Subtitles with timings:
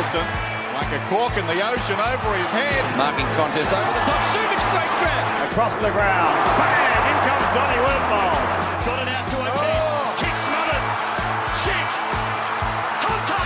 [0.00, 0.24] Wilson,
[0.72, 2.80] like a cork in the ocean over his head.
[2.96, 4.16] Marking contest over the top.
[4.32, 5.52] Subic, great grab.
[5.52, 6.40] Across the ground.
[6.56, 7.04] Bang!
[7.04, 8.40] In comes Donny Woodmore.
[8.88, 9.76] Got it out to a kick.
[9.76, 10.16] Oh!
[10.16, 10.86] Kick smothered.
[11.60, 11.88] Chick.
[13.04, 13.44] Hunter.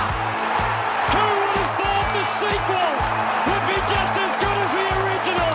[1.10, 2.90] Who would have thought the sequel
[3.50, 5.54] would be just as good as the original?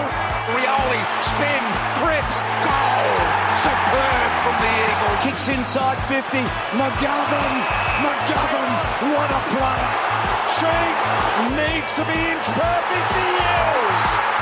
[0.52, 1.02] Rioli.
[1.24, 1.64] Spin.
[2.04, 2.39] Grips.
[2.68, 3.16] Goal.
[3.56, 5.20] Superb from the Eagles.
[5.24, 6.43] Kicks inside 50.
[6.75, 7.56] McGovern.
[8.04, 8.71] McGovern.
[9.16, 10.10] What a player.
[10.50, 13.10] Needs to be perfect.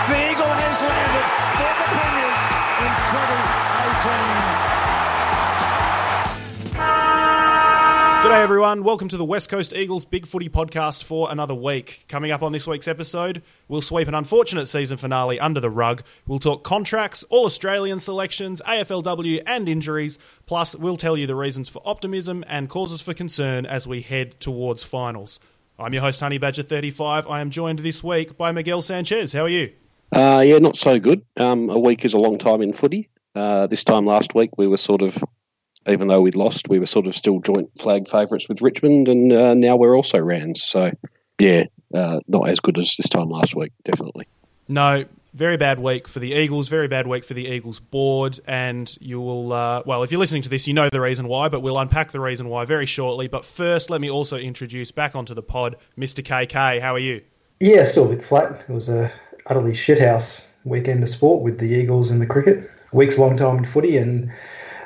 [0.07, 1.27] The Eagle has landed
[1.59, 2.39] for the Premiers
[2.79, 2.91] in
[8.23, 8.23] 2018.
[8.23, 12.05] G'day everyone, welcome to the West Coast Eagles Big Footy podcast for another week.
[12.07, 16.03] Coming up on this week's episode, we'll sweep an unfortunate season finale under the rug.
[16.25, 21.67] We'll talk contracts, all Australian selections, AFLW and injuries, plus we'll tell you the reasons
[21.67, 25.41] for optimism and causes for concern as we head towards finals.
[25.79, 27.27] I'm your host Honey Badger 35.
[27.27, 29.33] I am joined this week by Miguel Sanchez.
[29.33, 29.71] How are you?
[30.11, 31.21] Uh, yeah, not so good.
[31.37, 33.09] Um, a week is a long time in footy.
[33.35, 35.23] Uh, this time last week, we were sort of,
[35.87, 39.31] even though we'd lost, we were sort of still joint flag favourites with Richmond, and
[39.31, 40.63] uh, now we're also Rans.
[40.63, 40.89] So,
[41.37, 44.27] yeah, uh, not as good as this time last week, definitely.
[44.67, 48.95] No, very bad week for the Eagles, very bad week for the Eagles board, and
[48.99, 51.61] you will, uh, well, if you're listening to this, you know the reason why, but
[51.61, 53.27] we'll unpack the reason why very shortly.
[53.27, 56.23] But first, let me also introduce back onto the pod Mr.
[56.23, 56.81] KK.
[56.81, 57.21] How are you?
[57.59, 58.65] Yeah, still a bit flat.
[58.67, 59.11] It was a
[59.47, 62.69] utterly shithouse weekend of sport with the Eagles and the cricket.
[62.91, 64.31] Weeks long time in footy, and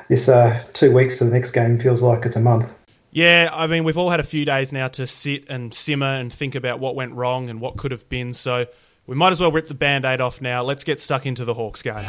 [0.08, 2.74] this uh, two weeks to the next game feels like it's a month.
[3.12, 6.32] Yeah, I mean, we've all had a few days now to sit and simmer and
[6.32, 8.66] think about what went wrong and what could have been, so
[9.06, 10.62] we might as well rip the band aid off now.
[10.62, 12.06] Let's get stuck into the Hawks game.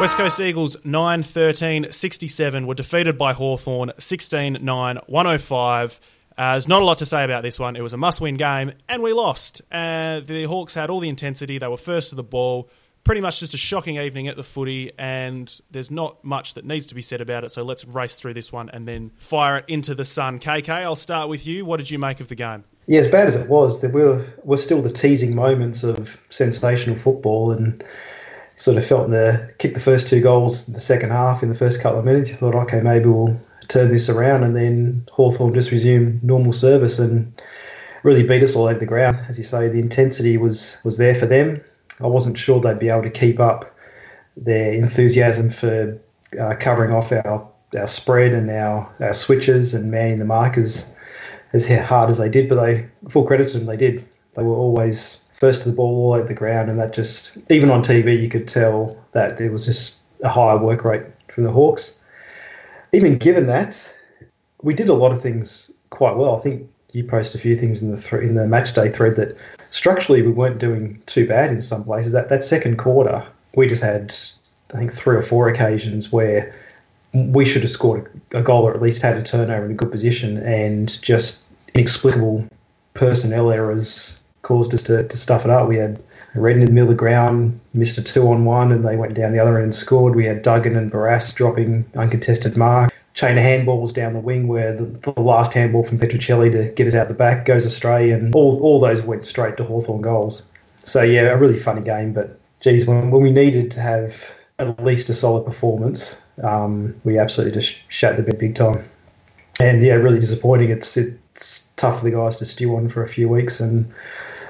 [0.00, 6.00] West Coast Eagles 9 13 67 were defeated by Hawthorn 16 9 105.
[6.36, 7.76] Uh, there's not a lot to say about this one.
[7.76, 9.62] It was a must win game, and we lost.
[9.70, 11.58] Uh, the Hawks had all the intensity.
[11.58, 12.68] They were first to the ball.
[13.04, 16.86] Pretty much just a shocking evening at the footy, and there's not much that needs
[16.86, 17.52] to be said about it.
[17.52, 20.38] So let's race through this one and then fire it into the sun.
[20.38, 21.66] KK, I'll start with you.
[21.66, 22.64] What did you make of the game?
[22.86, 26.96] Yeah, as bad as it was, there were, were still the teasing moments of sensational
[26.96, 27.84] football and
[28.56, 31.54] sort of felt the kick the first two goals in the second half in the
[31.54, 32.30] first couple of minutes.
[32.30, 33.38] You thought, okay, maybe we'll
[33.68, 37.32] turn this around, and then Hawthorn just resumed normal service and
[38.02, 39.18] really beat us all over the ground.
[39.28, 41.62] As you say, the intensity was was there for them.
[42.00, 43.74] I wasn't sure they'd be able to keep up
[44.36, 45.98] their enthusiasm for
[46.40, 50.90] uh, covering off our, our spread and our, our switches and manning the markers
[51.52, 54.04] as hard as they did, but they full credit to them, they did.
[54.34, 57.70] They were always first to the ball all over the ground, and that just even
[57.70, 61.52] on TV you could tell that there was just a higher work rate from the
[61.52, 62.00] Hawks.
[62.92, 63.88] Even given that,
[64.62, 66.36] we did a lot of things quite well.
[66.36, 69.16] I think you posted a few things in the th- in the match day thread
[69.16, 69.36] that
[69.74, 72.12] structurally we weren't doing too bad in some places.
[72.12, 73.26] That that second quarter,
[73.56, 74.14] we just had
[74.72, 76.54] I think three or four occasions where
[77.12, 79.90] we should have scored a goal or at least had a turnover in a good
[79.90, 82.46] position, and just inexplicable
[82.94, 85.68] personnel errors caused us to, to stuff it up.
[85.68, 86.00] We had
[86.34, 89.14] Redden in the middle of the ground, missed a two on one, and they went
[89.14, 90.14] down the other end and scored.
[90.14, 92.93] We had Duggan and Barrass dropping uncontested mark.
[93.14, 96.86] Chain of handballs down the wing where the, the last handball from Petruccelle to get
[96.86, 100.50] us out the back goes astray, and all, all those went straight to Hawthorn goals.
[100.84, 104.24] So, yeah, a really funny game, but geez, when, when we needed to have
[104.58, 108.88] at least a solid performance, um, we absolutely just shat the bed big time.
[109.60, 110.70] And yeah, really disappointing.
[110.70, 113.92] It's it's tough for the guys to stew on for a few weeks, and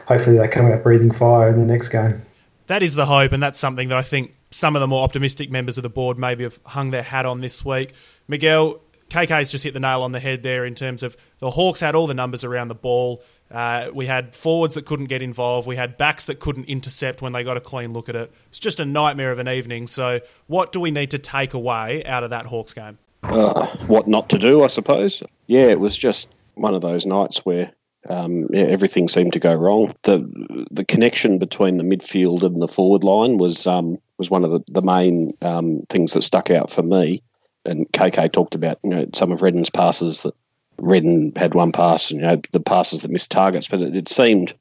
[0.06, 2.22] hopefully they come out breathing fire in the next game.
[2.66, 5.50] That is the hope, and that's something that I think some of the more optimistic
[5.50, 7.92] members of the board maybe have hung their hat on this week.
[8.28, 8.80] Miguel,
[9.10, 11.94] KK's just hit the nail on the head there in terms of the Hawks had
[11.94, 13.22] all the numbers around the ball.
[13.50, 15.68] Uh, we had forwards that couldn't get involved.
[15.68, 18.32] We had backs that couldn't intercept when they got a clean look at it.
[18.48, 19.86] It's just a nightmare of an evening.
[19.86, 22.98] So, what do we need to take away out of that Hawks game?
[23.22, 25.22] Uh, what not to do, I suppose.
[25.46, 27.70] Yeah, it was just one of those nights where
[28.08, 29.94] um, yeah, everything seemed to go wrong.
[30.02, 34.50] The the connection between the midfield and the forward line was um, was one of
[34.50, 37.22] the, the main um, things that stuck out for me.
[37.64, 40.34] And KK talked about you know some of Redden's passes that
[40.78, 44.08] Redden had one pass and you know the passes that missed targets, but it, it
[44.08, 44.54] seemed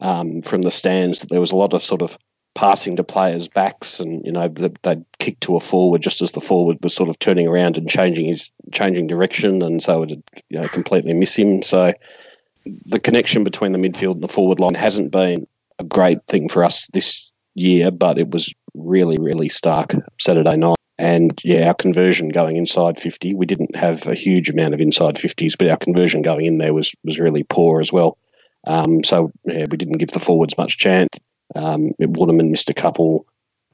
[0.00, 2.18] um, from the stands that there was a lot of sort of
[2.54, 6.40] passing to players' backs, and you know they'd kick to a forward just as the
[6.40, 10.10] forward was sort of turning around and changing his changing direction, and so it
[10.48, 11.62] you know completely miss him.
[11.62, 11.92] So
[12.86, 15.46] the connection between the midfield and the forward line hasn't been
[15.78, 20.76] a great thing for us this year, but it was really really stark Saturday night.
[20.98, 25.16] And yeah, our conversion going inside 50, we didn't have a huge amount of inside
[25.16, 28.16] 50s, but our conversion going in there was, was really poor as well.
[28.66, 31.18] Um, so yeah, we didn't give the forwards much chance.
[31.54, 33.26] Um, Waterman missed a couple.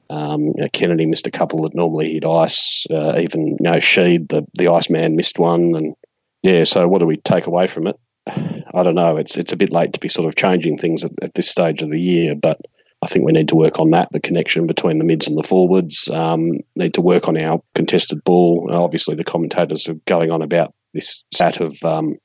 [0.09, 2.85] Um, you know, Kennedy missed a couple that normally he'd ice.
[2.89, 5.73] Uh, even you know, Sheed, the the Iceman, missed one.
[5.75, 5.95] And
[6.43, 7.97] yeah, so what do we take away from it?
[8.27, 9.15] I don't know.
[9.15, 11.81] It's it's a bit late to be sort of changing things at, at this stage
[11.81, 12.59] of the year, but
[13.03, 15.43] I think we need to work on that, the connection between the mids and the
[15.43, 16.07] forwards.
[16.09, 18.69] Um, need to work on our contested ball.
[18.71, 22.17] Obviously, the commentators are going on about this stat of um,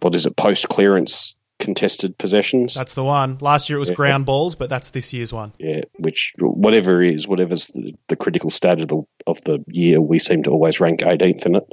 [0.00, 2.74] what is it, post clearance contested possessions.
[2.74, 3.38] That's the one.
[3.40, 3.94] Last year it was yeah.
[3.94, 5.52] ground balls, but that's this year's one.
[5.58, 10.00] Yeah, which whatever it is, whatever's the, the critical stat of the, of the year,
[10.00, 11.72] we seem to always rank 18th in it,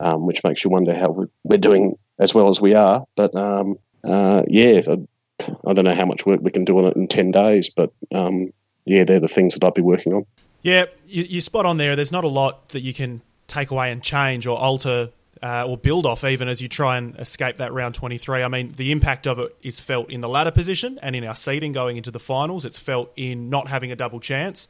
[0.00, 3.04] um, which makes you wonder how we're, we're doing as well as we are.
[3.16, 4.82] But um, uh, yeah,
[5.40, 7.92] I don't know how much work we can do on it in 10 days, but
[8.14, 8.52] um,
[8.84, 10.26] yeah, they're the things that I'd be working on.
[10.62, 11.94] Yeah, you, you spot on there.
[11.96, 15.10] There's not a lot that you can take away and change or alter
[15.42, 18.42] uh, or build off even as you try and escape that round 23.
[18.42, 21.34] I mean, the impact of it is felt in the ladder position and in our
[21.34, 22.64] seeding going into the finals.
[22.64, 24.66] It's felt in not having a double chance.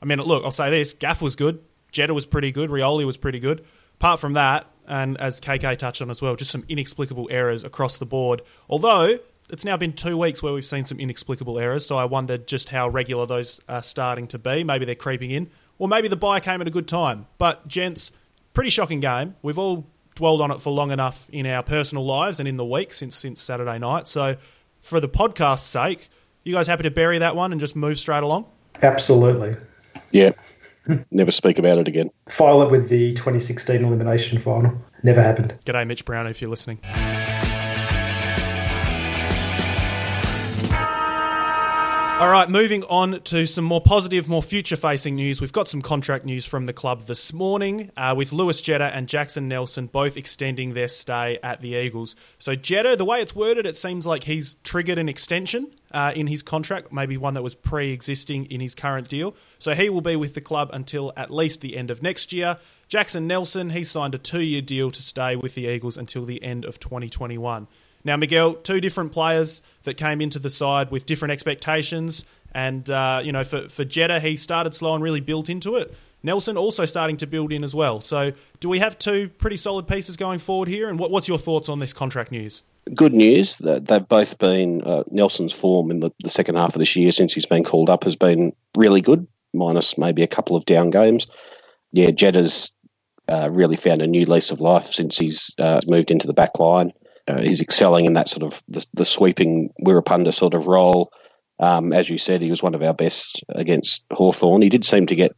[0.00, 1.62] I mean, look, I'll say this Gaff was good,
[1.92, 3.64] Jetta was pretty good, Rioli was pretty good.
[3.94, 7.96] Apart from that, and as KK touched on as well, just some inexplicable errors across
[7.96, 8.42] the board.
[8.68, 9.18] Although
[9.50, 12.70] it's now been two weeks where we've seen some inexplicable errors, so I wonder just
[12.70, 14.64] how regular those are starting to be.
[14.64, 17.26] Maybe they're creeping in, or maybe the buy came at a good time.
[17.38, 18.12] But, gents,
[18.54, 19.36] pretty shocking game.
[19.42, 22.64] We've all dwelled on it for long enough in our personal lives and in the
[22.64, 24.08] week since since Saturday night.
[24.08, 24.36] So,
[24.80, 26.08] for the podcast's sake,
[26.44, 28.46] you guys happy to bury that one and just move straight along?
[28.82, 29.56] Absolutely.
[30.10, 30.32] Yeah.
[31.10, 32.10] Never speak about it again.
[32.28, 34.72] File it with the 2016 elimination final.
[35.02, 35.54] Never happened.
[35.64, 36.78] G'day, Mitch Brown, if you're listening.
[42.18, 45.42] All right, moving on to some more positive, more future facing news.
[45.42, 49.06] We've got some contract news from the club this morning uh, with Lewis Jetta and
[49.06, 52.16] Jackson Nelson both extending their stay at the Eagles.
[52.38, 56.26] So, Jetta, the way it's worded, it seems like he's triggered an extension uh, in
[56.26, 59.36] his contract, maybe one that was pre existing in his current deal.
[59.58, 62.56] So, he will be with the club until at least the end of next year.
[62.88, 66.42] Jackson Nelson, he signed a two year deal to stay with the Eagles until the
[66.42, 67.68] end of 2021.
[68.06, 72.24] Now, Miguel, two different players that came into the side with different expectations.
[72.52, 75.92] And, uh, you know, for, for Jetta, he started slow and really built into it.
[76.22, 78.00] Nelson also starting to build in as well.
[78.00, 78.30] So,
[78.60, 80.88] do we have two pretty solid pieces going forward here?
[80.88, 82.62] And what, what's your thoughts on this contract news?
[82.94, 86.78] Good news that they've both been uh, Nelson's form in the, the second half of
[86.78, 90.54] this year since he's been called up has been really good, minus maybe a couple
[90.54, 91.26] of down games.
[91.90, 92.70] Yeah, Jetta's
[93.28, 96.60] uh, really found a new lease of life since he's uh, moved into the back
[96.60, 96.92] line
[97.28, 101.10] uh, he's excelling in that sort of the, the sweeping Wirrpanda sort of role.
[101.58, 104.62] Um, as you said, he was one of our best against Hawthorn.
[104.62, 105.34] He did seem to get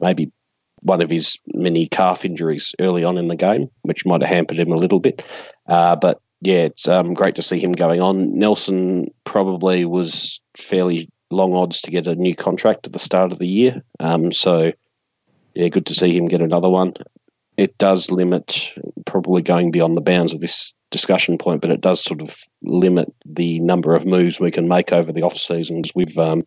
[0.00, 0.32] maybe
[0.80, 4.58] one of his many calf injuries early on in the game, which might have hampered
[4.58, 5.24] him a little bit.
[5.66, 8.36] Uh, but yeah, it's um, great to see him going on.
[8.38, 13.38] Nelson probably was fairly long odds to get a new contract at the start of
[13.38, 13.82] the year.
[14.00, 14.72] Um, so
[15.54, 16.94] yeah, good to see him get another one.
[17.56, 18.72] It does limit
[19.04, 23.12] probably going beyond the bounds of this discussion point, but it does sort of limit
[23.26, 25.92] the number of moves we can make over the off seasons.
[25.94, 26.44] We've um,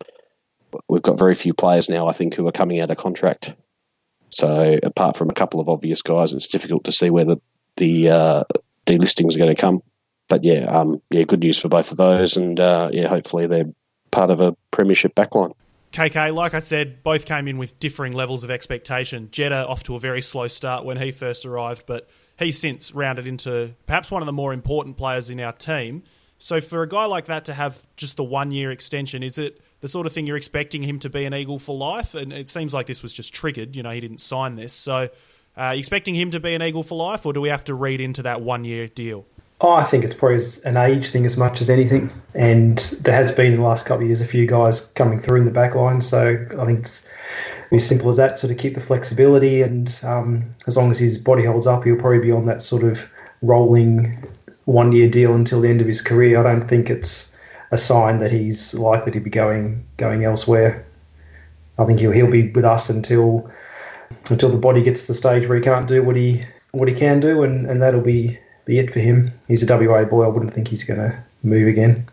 [0.88, 3.54] we've got very few players now, I think, who are coming out of contract.
[4.30, 7.36] So apart from a couple of obvious guys, it's difficult to see where the
[7.76, 8.44] the uh,
[8.86, 9.82] delistings are going to come.
[10.28, 13.72] But yeah, um, yeah, good news for both of those, and uh, yeah, hopefully they're
[14.10, 15.52] part of a premiership backline.
[15.92, 19.28] KK, like I said, both came in with differing levels of expectation.
[19.30, 22.08] Jetta off to a very slow start when he first arrived, but
[22.42, 26.02] he's since rounded into perhaps one of the more important players in our team.
[26.38, 29.60] So for a guy like that to have just the one year extension, is it
[29.80, 32.14] the sort of thing you're expecting him to be an Eagle for life?
[32.14, 33.76] And it seems like this was just triggered.
[33.76, 34.72] You know, he didn't sign this.
[34.72, 35.08] So
[35.56, 38.00] uh, expecting him to be an Eagle for life, or do we have to read
[38.00, 39.24] into that one year deal?
[39.60, 42.10] Oh, I think it's probably an age thing as much as anything.
[42.34, 45.38] And there has been in the last couple of years a few guys coming through
[45.38, 46.00] in the back line.
[46.00, 47.06] So I think it's
[47.72, 48.38] as simple as that.
[48.38, 51.96] Sort of keep the flexibility, and um, as long as his body holds up, he'll
[51.96, 53.08] probably be on that sort of
[53.40, 54.26] rolling
[54.64, 56.38] one year deal until the end of his career.
[56.38, 57.34] I don't think it's
[57.70, 60.86] a sign that he's likely to be going going elsewhere.
[61.78, 63.50] I think he'll he'll be with us until
[64.30, 66.94] until the body gets to the stage where he can't do what he what he
[66.94, 69.32] can do, and, and that'll be be it for him.
[69.48, 70.24] He's a WA boy.
[70.24, 72.08] I wouldn't think he's going to move again.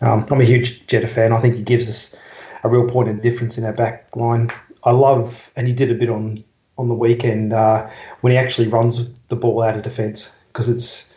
[0.00, 1.32] Um, I'm a huge Jetta fan.
[1.32, 2.16] I think he gives us
[2.62, 4.52] a real point of difference in our back line.
[4.84, 6.44] I love, and he did a bit on
[6.78, 7.88] on the weekend uh,
[8.22, 11.12] when he actually runs the ball out of defence because it's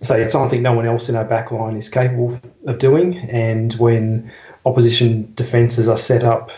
[0.00, 3.74] say it's something no one else in our back line is capable of doing, and
[3.74, 4.30] when
[4.64, 6.50] opposition defences are set up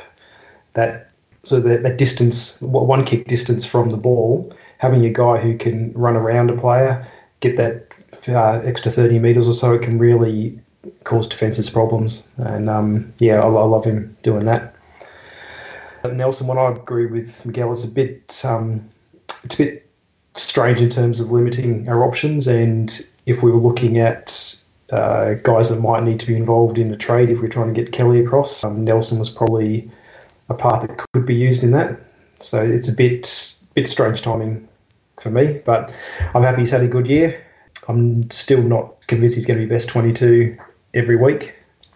[0.74, 1.10] that
[1.44, 5.92] so that, that distance, one kick distance from the ball, having a guy who can
[5.92, 7.06] run around a player,
[7.40, 7.86] get that
[8.28, 10.58] uh, extra 30 metres or so, it can really
[11.04, 12.28] cause defences problems.
[12.38, 14.73] And um, yeah, I, I, love him doing that.
[16.12, 18.88] Nelson, what I agree with Miguel is a bit, um,
[19.42, 19.90] it's a bit
[20.36, 22.46] strange in terms of limiting our options.
[22.46, 26.92] And if we were looking at uh, guys that might need to be involved in
[26.92, 29.90] a trade, if we're trying to get Kelly across, um, Nelson was probably
[30.48, 31.98] a part that could be used in that.
[32.40, 34.68] So it's a bit bit strange timing
[35.18, 35.92] for me, but
[36.34, 37.42] I'm happy he's had a good year.
[37.88, 40.56] I'm still not convinced he's going to be best 22
[40.92, 41.54] every week.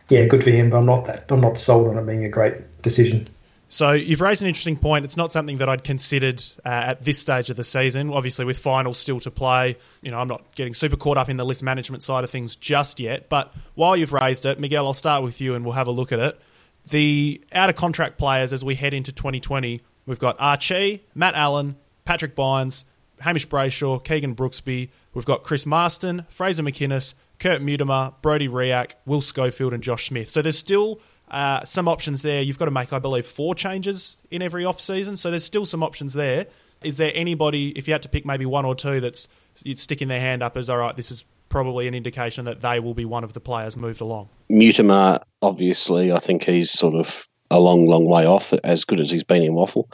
[0.09, 1.27] Yeah, good for him, but I'm not that.
[1.29, 3.29] I'm not sold on it being a great decision.
[3.71, 5.05] So you've raised an interesting point.
[5.05, 8.11] It's not something that I'd considered uh, at this stage of the season.
[8.11, 11.37] Obviously, with finals still to play, you know, I'm not getting super caught up in
[11.37, 13.29] the list management side of things just yet.
[13.29, 16.13] But while you've raised it, Miguel, I'll start with you and we'll have a look
[16.13, 16.41] at it.
[16.89, 21.77] The out of contract players as we head into 2020, we've got Archie, Matt Allen,
[22.07, 22.87] Patrick Bines,
[23.21, 24.89] Hamish Brayshaw, Keegan Brooksby.
[25.13, 30.31] We've got Chris Masten, Fraser McInnes, Kurt Mutimer, Brodie Riach, Will Schofield, and Josh Smith.
[30.31, 32.43] So there's still uh, some options there.
[32.43, 35.17] You've got to make, I believe, four changes in every off season.
[35.17, 36.47] So there's still some options there.
[36.83, 39.29] Is there anybody, if you had to pick maybe one or two, that's
[39.75, 40.97] sticking their hand up as all right?
[40.97, 44.29] This is probably an indication that they will be one of the players moved along.
[44.49, 49.11] Mutimer, obviously, I think he's sort of a long, long way off, as good as
[49.11, 49.85] he's been in WAFL.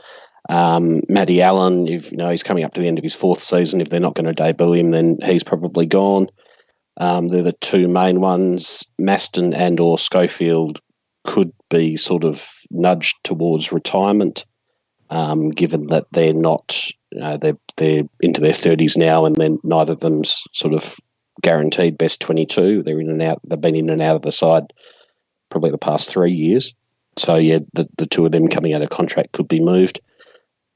[0.50, 3.42] Um, Matty Allen, if you know he's coming up to the end of his fourth
[3.42, 6.28] season, if they're not going to debut him, then he's probably gone.
[6.98, 8.84] Um, they're the two main ones.
[9.00, 10.80] Masten and or Schofield
[11.24, 14.44] could be sort of nudged towards retirement,
[15.10, 19.58] um, given that they're not, you know, they're they're into their thirties now, and then
[19.64, 20.96] neither of them's sort of
[21.42, 22.82] guaranteed best twenty two.
[22.82, 23.40] They're in and out.
[23.44, 24.72] They've been in and out of the side
[25.50, 26.74] probably the past three years.
[27.16, 30.00] So yeah, the the two of them coming out of contract could be moved.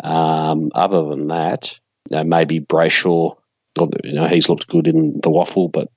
[0.05, 1.78] Um, other than that,
[2.11, 3.37] you know, maybe Brayshaw.
[4.02, 5.88] You know, he's looked good in the waffle, but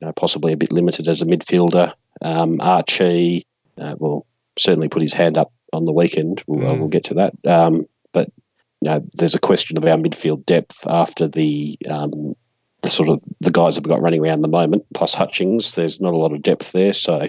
[0.00, 1.92] you know, possibly a bit limited as a midfielder.
[2.22, 3.44] Um, Archie,
[3.80, 4.26] uh, will
[4.58, 6.42] certainly put his hand up on the weekend.
[6.46, 6.78] We'll, mm.
[6.78, 7.34] we'll get to that.
[7.46, 8.30] Um, but
[8.80, 12.34] you know, there's a question of our midfield depth after the um,
[12.82, 15.74] the sort of the guys that we've got running around the moment, plus Hutchings.
[15.74, 17.28] There's not a lot of depth there, so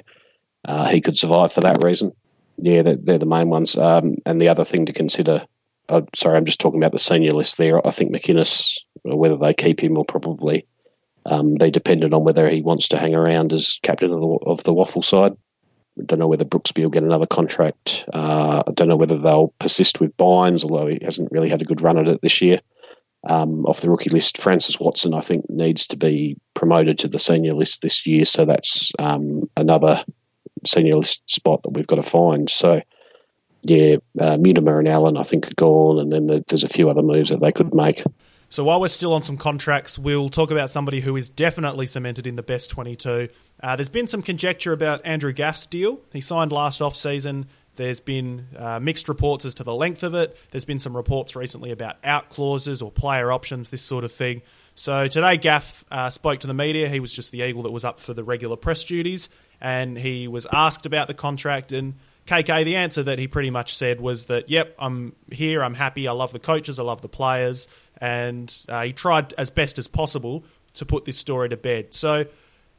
[0.65, 2.11] uh, he could survive for that reason.
[2.57, 3.77] Yeah, they're, they're the main ones.
[3.77, 5.45] Um, and the other thing to consider
[5.89, 7.85] uh, sorry, I'm just talking about the senior list there.
[7.85, 10.65] I think McInnes, whether they keep him will probably
[11.25, 14.63] um, be dependent on whether he wants to hang around as captain of the, of
[14.63, 15.33] the WAFL side.
[16.05, 18.05] Don't know whether Brooksby will get another contract.
[18.13, 21.65] Uh, I don't know whether they'll persist with Bines, although he hasn't really had a
[21.65, 22.59] good run at it this year.
[23.27, 27.19] Um, off the rookie list, Francis Watson, I think, needs to be promoted to the
[27.19, 28.23] senior list this year.
[28.23, 30.03] So that's um, another
[30.65, 32.49] senior list spot that we've got to find.
[32.49, 32.81] So
[33.63, 37.01] yeah, uh, Mutimer and Allen, I think, are gone, and then there's a few other
[37.01, 38.03] moves that they could make.
[38.51, 42.25] So while we're still on some contracts, we'll talk about somebody who is definitely cemented
[42.25, 43.29] in the best 22.
[43.61, 46.01] Uh, there's been some conjecture about Andrew Gaff's deal.
[46.11, 47.45] He signed last off season.
[47.75, 50.35] There's been uh, mixed reports as to the length of it.
[50.49, 54.41] There's been some reports recently about out clauses or player options, this sort of thing.
[54.73, 56.89] So today, Gaff uh, spoke to the media.
[56.89, 59.29] He was just the Eagle that was up for the regular press duties,
[59.61, 61.93] and he was asked about the contract and
[62.29, 66.07] KK, the answer that he pretty much said was that, yep, I'm here, I'm happy,
[66.07, 67.67] I love the coaches, I love the players,
[68.01, 70.43] and uh, he tried as best as possible
[70.75, 71.93] to put this story to bed.
[71.93, 72.25] So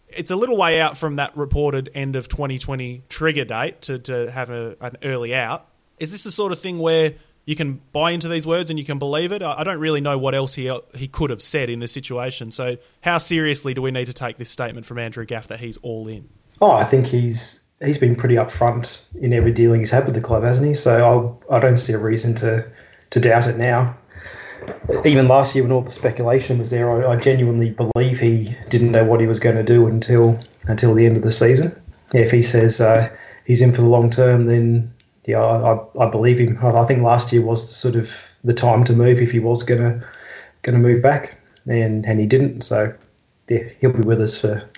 [0.08, 4.30] it's a little way out from that reported end of 2020 trigger date to, to
[4.30, 5.66] have a, an early out.
[5.98, 8.84] Is this the sort of thing where you can buy into these words and you
[8.84, 9.42] can believe it?
[9.42, 12.50] I don't really know what else he he could have said in this situation.
[12.50, 15.76] So how seriously do we need to take this statement from Andrew Gaff that he's
[15.78, 16.28] all in?
[16.60, 20.20] Oh, I think he's he's been pretty upfront in every dealing he's had with the
[20.20, 20.74] club, hasn't he?
[20.74, 22.66] So I'll, I do not see a reason to
[23.10, 23.96] to doubt it now.
[25.04, 28.90] Even last year, when all the speculation was there, I, I genuinely believe he didn't
[28.90, 31.74] know what he was going to do until until the end of the season.
[32.12, 33.08] Yeah, if he says uh,
[33.44, 34.92] he's in for the long term, then
[35.24, 36.58] yeah, I, I, believe him.
[36.62, 38.12] I, I think last year was the sort of
[38.44, 40.04] the time to move if he was gonna
[40.62, 42.62] gonna move back, and and he didn't.
[42.62, 42.92] So
[43.48, 44.68] yeah, he'll be with us for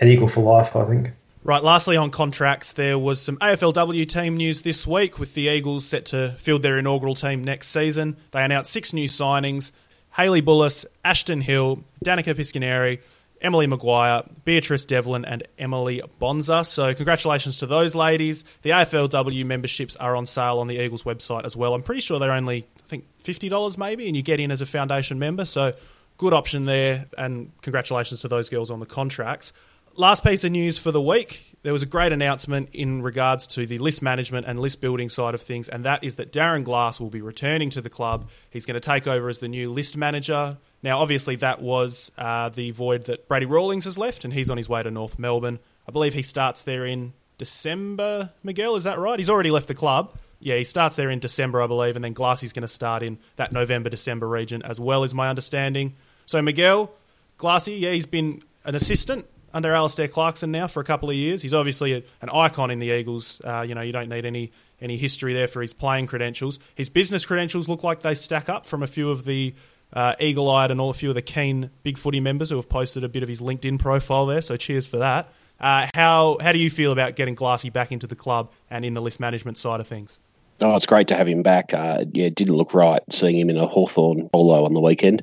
[0.00, 1.12] an equal for life, I think.
[1.42, 5.86] Right, lastly on contracts, there was some AFLW team news this week with the Eagles
[5.86, 8.18] set to field their inaugural team next season.
[8.32, 9.72] They announced six new signings
[10.16, 13.00] Haley Bullas, Ashton Hill, Danica Piscaneri,
[13.40, 16.62] Emily Maguire, Beatrice Devlin, and Emily Bonser.
[16.62, 18.44] So, congratulations to those ladies.
[18.60, 21.72] The AFLW memberships are on sale on the Eagles website as well.
[21.72, 24.66] I'm pretty sure they're only, I think, $50 maybe, and you get in as a
[24.66, 25.46] foundation member.
[25.46, 25.72] So,
[26.18, 29.54] good option there, and congratulations to those girls on the contracts
[30.00, 31.54] last piece of news for the week.
[31.62, 35.34] There was a great announcement in regards to the list management and list building side
[35.34, 38.30] of things, and that is that Darren Glass will be returning to the club.
[38.48, 40.56] He's going to take over as the new list manager.
[40.82, 44.56] Now, obviously, that was uh, the void that Brady Rawlings has left, and he's on
[44.56, 45.58] his way to North Melbourne.
[45.86, 48.30] I believe he starts there in December.
[48.42, 49.18] Miguel, is that right?
[49.18, 50.14] He's already left the club.
[50.38, 53.18] Yeah, he starts there in December, I believe, and then Glassy's going to start in
[53.36, 55.94] that November December region as well, is my understanding.
[56.24, 56.90] So Miguel
[57.36, 61.42] Glassy, yeah, he's been an assistant under Alastair Clarkson now for a couple of years.
[61.42, 63.40] He's obviously a, an icon in the Eagles.
[63.44, 66.58] Uh, you know, you don't need any any history there for his playing credentials.
[66.74, 69.54] His business credentials look like they stack up from a few of the
[69.92, 73.04] uh, eagle-eyed and all a few of the keen big footy members who have posted
[73.04, 74.40] a bit of his LinkedIn profile there.
[74.40, 75.30] So cheers for that.
[75.60, 78.94] Uh, how how do you feel about getting Glassy back into the club and in
[78.94, 80.18] the list management side of things?
[80.62, 81.72] Oh, it's great to have him back.
[81.74, 85.22] Uh, yeah, it didn't look right seeing him in a Hawthorn polo on the weekend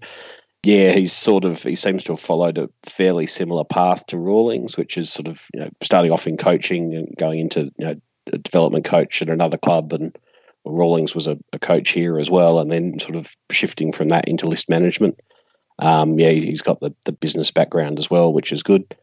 [0.68, 4.76] yeah, he's sort of he seems to have followed a fairly similar path to Rawlings,
[4.76, 7.96] which is sort of you know starting off in coaching and going into you know
[8.34, 10.14] a development coach at another club, and
[10.66, 14.28] Rawlings was a, a coach here as well, and then sort of shifting from that
[14.28, 15.18] into list management.
[15.80, 18.94] Um, yeah, he's got the, the business background as well, which is good.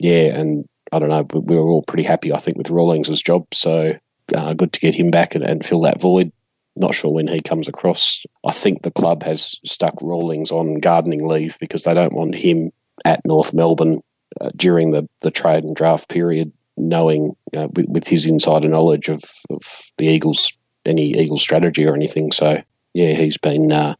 [0.00, 3.44] Yeah, and I don't know, we were all pretty happy, I think, with Rawlings' job.
[3.52, 3.92] So
[4.34, 6.32] uh, good to get him back and, and fill that void.
[6.76, 8.24] Not sure when he comes across.
[8.44, 12.72] I think the club has stuck Rawlings on gardening leave because they don't want him
[13.04, 14.02] at North Melbourne
[14.40, 19.08] uh, during the, the trade and draft period, knowing uh, with, with, his insider knowledge
[19.08, 20.52] of, of the Eagles,
[20.84, 22.32] any Eagles strategy or anything.
[22.32, 22.60] So,
[22.94, 23.94] yeah, he's been uh,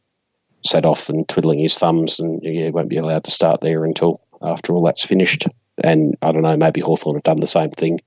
[0.65, 4.21] set off and twiddling his thumbs and yeah, won't be allowed to start there until
[4.41, 5.47] after all that's finished.
[5.83, 8.01] And I don't know, maybe Hawthorn have done the same thing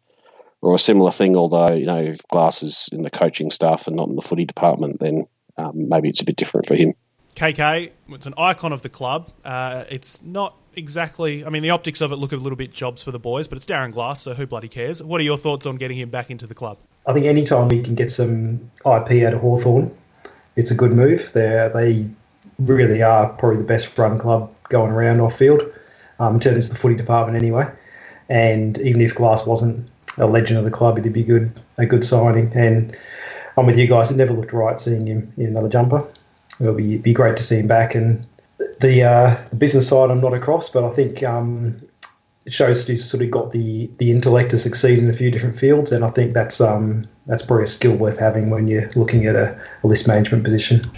[0.60, 1.36] or a similar thing.
[1.36, 4.44] Although you know, if Glass is in the coaching staff and not in the footy
[4.44, 6.94] department, then um, maybe it's a bit different for him.
[7.34, 9.30] KK, it's an icon of the club.
[9.44, 11.44] Uh, it's not exactly.
[11.44, 13.56] I mean, the optics of it look a little bit jobs for the boys, but
[13.56, 15.02] it's Darren Glass, so who bloody cares?
[15.02, 16.78] What are your thoughts on getting him back into the club?
[17.06, 19.96] I think any time we can get some IP out of Hawthorn,
[20.56, 21.30] it's a good move.
[21.32, 22.08] They they
[22.58, 25.62] really are probably the best run club going around off field,
[26.18, 27.70] um, in terms of the footy department anyway.
[28.28, 32.04] And even if Glass wasn't a legend of the club, it'd be good a good
[32.04, 32.52] signing.
[32.54, 32.96] And
[33.56, 34.10] I'm with you guys.
[34.10, 36.06] It never looked right seeing him in another jumper.
[36.60, 37.94] It'll be be great to see him back.
[37.94, 38.26] And
[38.80, 41.80] the, uh, business side, I'm not across, but I think um,
[42.44, 45.30] it shows that he's sort of got the the intellect to succeed in a few
[45.30, 45.92] different fields.
[45.92, 49.36] And I think that's um, that's probably a skill worth having when you're looking at
[49.36, 50.90] a, a list management position.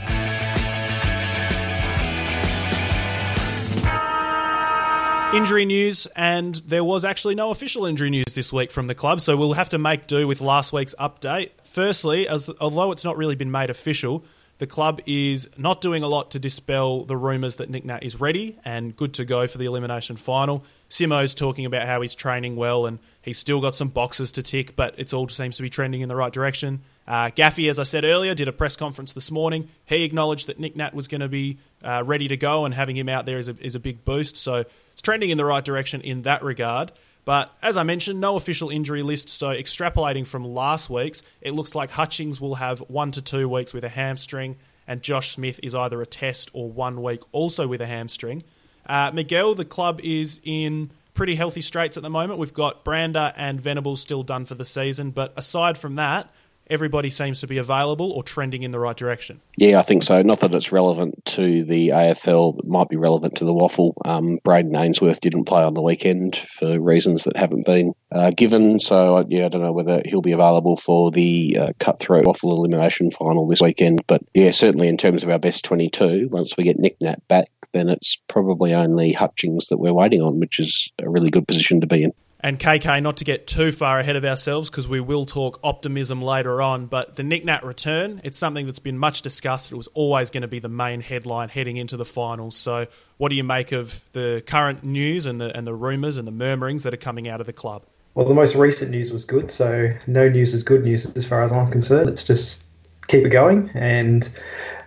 [5.33, 9.21] Injury news, and there was actually no official injury news this week from the club,
[9.21, 11.51] so we'll have to make do with last week's update.
[11.63, 14.25] Firstly, as although it's not really been made official,
[14.59, 18.21] the club is not doing a lot to dispel the rumours that Nick Nat is
[18.21, 20.65] ready and good to go for the elimination final.
[20.91, 24.77] Simo's talking about how he's training well and he's still got some boxes to tick,
[24.77, 26.83] but it all seems to be trending in the right direction.
[27.09, 29.69] Uh, Gaffy, as I said earlier, did a press conference this morning.
[29.87, 32.97] He acknowledged that Nick Nat was going to be uh, ready to go, and having
[32.97, 34.37] him out there is a, is a big boost.
[34.37, 36.93] So it's trending in the right direction in that regard.
[37.25, 39.29] But as I mentioned, no official injury list.
[39.29, 43.75] So extrapolating from last week's, it looks like Hutchings will have one to two weeks
[43.75, 47.81] with a hamstring, and Josh Smith is either a test or one week also with
[47.81, 48.43] a hamstring.
[48.87, 52.39] Uh, Miguel, the club is in pretty healthy straits at the moment.
[52.39, 56.31] We've got Brander and Venables still done for the season, but aside from that,
[56.71, 59.41] everybody seems to be available or trending in the right direction.
[59.57, 60.23] Yeah, I think so.
[60.23, 63.97] Not that it's relevant to the AFL, it might be relevant to the waffle.
[64.05, 68.81] Um, Brayden Ainsworth didn't play on the weekend for reasons that haven't been uh, given.
[68.81, 73.11] So, yeah, I don't know whether he'll be available for the uh, cutthroat waffle elimination
[73.11, 74.01] final this weekend.
[74.07, 77.51] But yeah, certainly in terms of our best 22, once we get Nick Nat back,
[77.73, 81.81] then it's probably only Hutchings that we're waiting on, which is a really good position
[81.81, 82.13] to be in.
[82.43, 86.23] And KK, not to get too far ahead of ourselves because we will talk optimism
[86.23, 89.71] later on, but the Nick return, it's something that's been much discussed.
[89.71, 92.57] It was always going to be the main headline heading into the finals.
[92.57, 92.87] So,
[93.19, 96.33] what do you make of the current news and the, and the rumours and the
[96.33, 97.85] murmurings that are coming out of the club?
[98.15, 101.43] Well, the most recent news was good, so no news is good news as far
[101.43, 102.09] as I'm concerned.
[102.09, 102.65] It's just
[103.07, 104.29] keep it going, and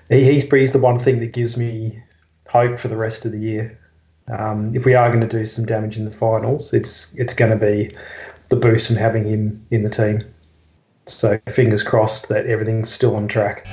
[0.09, 2.01] he's, he's the one thing that gives me
[2.49, 3.79] hope for the rest of the year.
[4.27, 7.51] Um, if we are going to do some damage in the finals, it's it's going
[7.51, 7.95] to be
[8.49, 10.21] the boost from having him in the team.
[11.05, 13.67] So fingers crossed that everything's still on track.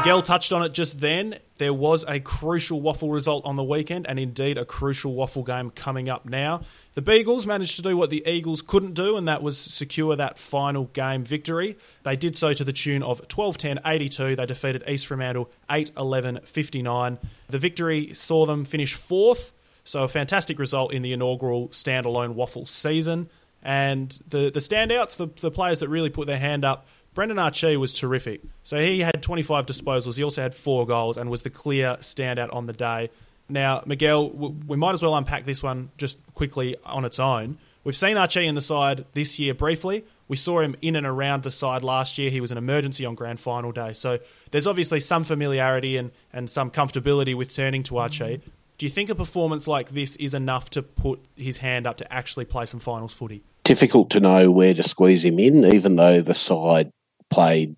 [0.00, 1.40] Miguel touched on it just then.
[1.56, 5.70] There was a crucial waffle result on the weekend, and indeed a crucial waffle game
[5.70, 6.62] coming up now.
[6.94, 10.38] The Beagles managed to do what the Eagles couldn't do, and that was secure that
[10.38, 11.76] final game victory.
[12.02, 14.36] They did so to the tune of 12 10 82.
[14.36, 17.18] They defeated East Fremantle 8 11 59.
[17.48, 19.52] The victory saw them finish fourth,
[19.84, 23.28] so a fantastic result in the inaugural standalone waffle season.
[23.62, 27.76] And the, the standouts, the, the players that really put their hand up, Brendan Archie
[27.76, 28.42] was terrific.
[28.62, 30.16] So he had 25 disposals.
[30.16, 33.10] He also had four goals and was the clear standout on the day.
[33.48, 37.58] Now, Miguel, we might as well unpack this one just quickly on its own.
[37.82, 40.04] We've seen Archie in the side this year briefly.
[40.28, 42.30] We saw him in and around the side last year.
[42.30, 43.94] He was an emergency on grand final day.
[43.94, 44.18] So
[44.50, 48.40] there's obviously some familiarity and, and some comfortability with turning to Archie.
[48.78, 52.12] Do you think a performance like this is enough to put his hand up to
[52.12, 53.42] actually play some finals footy?
[53.64, 56.90] Difficult to know where to squeeze him in, even though the side
[57.30, 57.74] played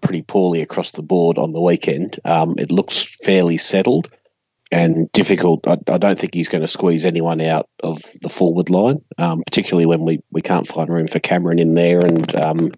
[0.00, 2.18] pretty poorly across the board on the weekend.
[2.24, 4.10] Um, it looks fairly settled
[4.70, 5.66] and difficult.
[5.66, 9.42] I, I, don't think he's going to squeeze anyone out of the forward line, um,
[9.46, 12.72] particularly when we, we can't find room for Cameron in there, and um,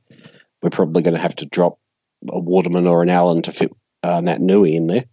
[0.62, 1.78] we're probably going to have to drop
[2.28, 5.04] a Waterman or an Allen to fit uh, Naitanui in there.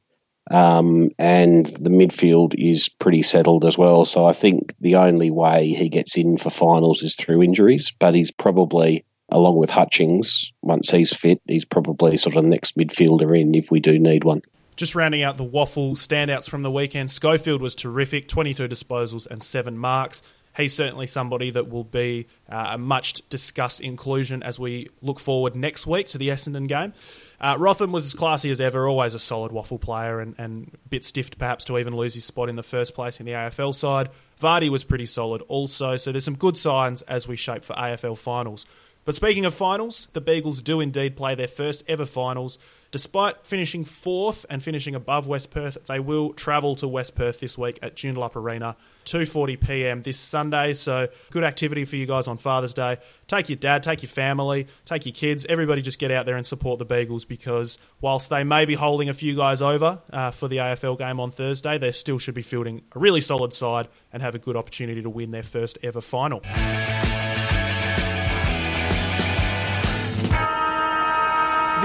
[0.52, 4.04] Um, and the midfield is pretty settled as well.
[4.04, 8.16] So I think the only way he gets in for finals is through injuries, but
[8.16, 13.56] he's probably along with Hutchings, once he's fit, he's probably sort of next midfielder in
[13.56, 14.42] if we do need one.
[14.76, 19.44] Just rounding out the waffle standouts from the weekend, Schofield was terrific 22 disposals and
[19.44, 20.24] seven marks.
[20.56, 25.56] He's certainly somebody that will be uh, a much discussed inclusion as we look forward
[25.56, 26.94] next week to the Essendon game.
[27.40, 30.90] Uh, Rotham was as classy as ever, always a solid waffle player and, and a
[30.90, 33.74] bit stiffed perhaps to even lose his spot in the first place in the AFL
[33.74, 34.10] side.
[34.42, 38.18] Vardy was pretty solid also, so there's some good signs as we shape for AFL
[38.18, 38.66] finals.
[39.06, 42.60] But speaking of finals, the Beagles do indeed play their first ever finals.
[42.92, 47.56] Despite finishing fourth and finishing above West Perth, they will travel to West Perth this
[47.56, 50.02] week at Joondalup Arena, 2:40 p.m.
[50.02, 50.74] this Sunday.
[50.74, 52.98] So good activity for you guys on Father's Day.
[53.28, 55.46] Take your dad, take your family, take your kids.
[55.48, 59.08] Everybody just get out there and support the Beagles because whilst they may be holding
[59.08, 62.42] a few guys over uh, for the AFL game on Thursday, they still should be
[62.42, 66.02] fielding a really solid side and have a good opportunity to win their first ever
[66.02, 66.42] final.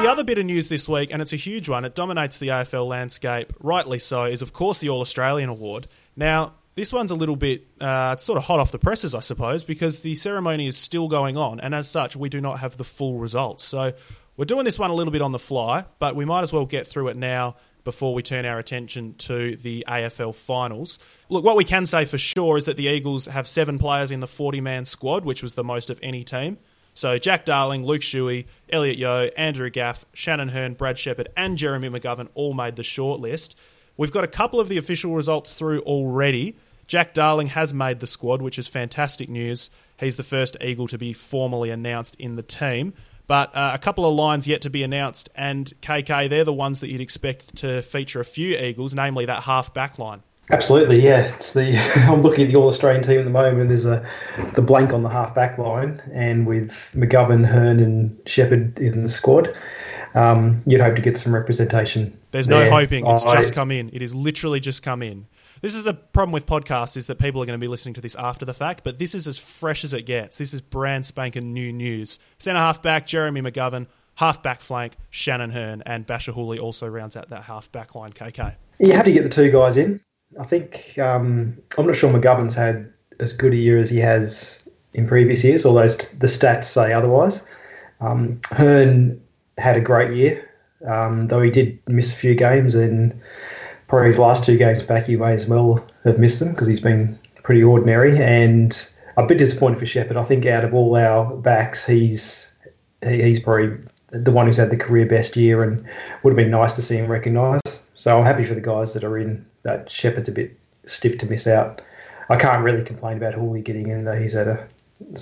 [0.04, 2.48] The other bit of news this week, and it's a huge one, it dominates the
[2.48, 5.88] AFL landscape, rightly so, is of course the All Australian Award.
[6.14, 9.20] Now, this one's a little bit, uh, it's sort of hot off the presses, I
[9.20, 12.76] suppose, because the ceremony is still going on, and as such, we do not have
[12.76, 13.64] the full results.
[13.64, 13.94] So
[14.36, 16.66] we're doing this one a little bit on the fly, but we might as well
[16.66, 20.98] get through it now before we turn our attention to the AFL finals.
[21.30, 24.20] Look, what we can say for sure is that the Eagles have seven players in
[24.20, 26.58] the 40 man squad, which was the most of any team.
[26.94, 31.88] So Jack Darling, Luke Shuey, Elliot Yeo, Andrew Gaff, Shannon Hurn, Brad Sheppard, and Jeremy
[31.88, 33.56] McGovern all made the shortlist.
[33.96, 36.56] We've got a couple of the official results through already.
[36.86, 39.70] Jack Darling has made the squad, which is fantastic news.
[39.98, 42.94] He's the first Eagle to be formally announced in the team.
[43.26, 46.80] But uh, a couple of lines yet to be announced, and KK, they're the ones
[46.80, 50.22] that you'd expect to feature a few Eagles, namely that half back line.
[50.50, 51.22] Absolutely, yeah.
[51.34, 51.76] It's the
[52.08, 53.68] I'm looking at the All Australian team at the moment.
[53.68, 54.06] There's a
[54.54, 59.08] the blank on the half back line, and with McGovern, Hurn, and Sheppard in the
[59.08, 59.54] squad,
[60.14, 62.18] um, you'd hope to get some representation.
[62.30, 62.64] There's there.
[62.64, 63.90] no hoping; it's I, just come in.
[63.92, 65.26] It is literally just come in.
[65.62, 68.02] This is the problem with podcasts is that people are going to be listening to
[68.02, 70.36] this after the fact, but this is as fresh as it gets.
[70.36, 72.18] This is brand spanking new news.
[72.38, 77.16] Centre half back Jeremy McGovern, half back flank Shannon Hurn, and Bachar Houli also rounds
[77.16, 78.12] out that half back line.
[78.12, 78.56] KK.
[78.78, 80.00] You have to get the two guys in.
[80.38, 84.68] I think um, I'm not sure McGovern's had as good a year as he has
[84.92, 87.44] in previous years, although the stats say otherwise.
[88.00, 89.20] Um, Hurn
[89.58, 90.48] had a great year,
[90.86, 93.18] um, though he did miss a few games, and
[93.88, 96.80] probably his last two games back, he may as well have missed them because he's
[96.80, 98.20] been pretty ordinary.
[98.22, 100.16] And a bit disappointed for Sheppard.
[100.16, 102.52] I think out of all our backs, he's
[103.02, 103.76] he's probably
[104.14, 105.84] the one who's had the career best year, and
[106.22, 107.82] would have been nice to see him recognised.
[107.94, 109.44] So I'm happy for the guys that are in.
[109.62, 111.80] That Sheppard's a bit stiff to miss out.
[112.28, 114.18] I can't really complain about Houli getting in though.
[114.18, 114.66] He's had a,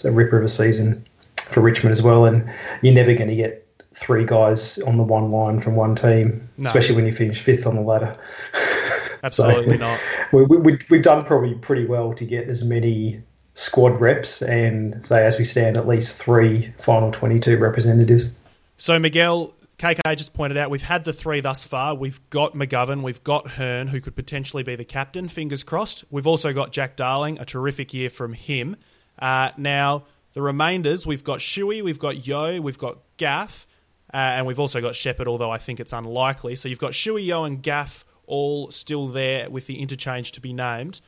[0.05, 2.48] a ripper of a season for Richmond as well, and
[2.83, 6.68] you're never going to get three guys on the one line from one team, no.
[6.68, 8.16] especially when you finish fifth on the ladder.
[9.22, 10.00] Absolutely so, not.
[10.33, 13.22] We, we, we've done probably pretty well to get as many
[13.55, 18.35] squad reps and say as we stand at least three final 22 representatives.
[18.83, 21.95] So Miguel, KK just pointed out we've had the three thus far.
[21.95, 25.29] We've got McGovern, we've got Hurn, who could potentially be the captain.
[25.29, 26.05] Fingers crossed.
[26.11, 28.75] We've also got Jack Darling, a terrific year from him.
[29.21, 33.68] Uh, now the remainders, we've got Shuey, we've got Yeo, we've got Gaff.
[34.12, 36.57] Uh, and we've also got Sheppard, although I think it's unlikely.
[36.57, 40.53] So you've got Shuey, Yeo, and Gaff all still there with the interchange to be
[40.53, 41.01] named.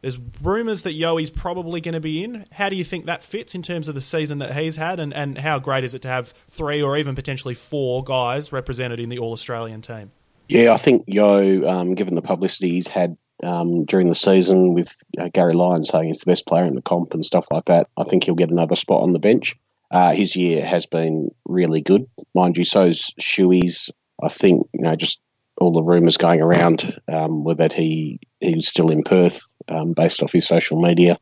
[0.00, 2.46] There's rumours that Yoey's probably going to be in.
[2.52, 5.12] How do you think that fits in terms of the season that he's had, and,
[5.12, 9.08] and how great is it to have three or even potentially four guys represented in
[9.08, 10.12] the All Australian team?
[10.48, 15.02] Yeah, I think Yeo, um, given the publicity he's had um, during the season with
[15.18, 17.88] uh, Gary Lyon saying he's the best player in the comp and stuff like that,
[17.96, 19.56] I think he'll get another spot on the bench.
[19.90, 22.64] Uh, his year has been really good, mind you.
[22.64, 23.90] So's Shuey's.
[24.22, 25.20] I think you know just
[25.60, 30.22] all the rumours going around um, were that he he's still in Perth, um, based
[30.22, 31.16] off his social media.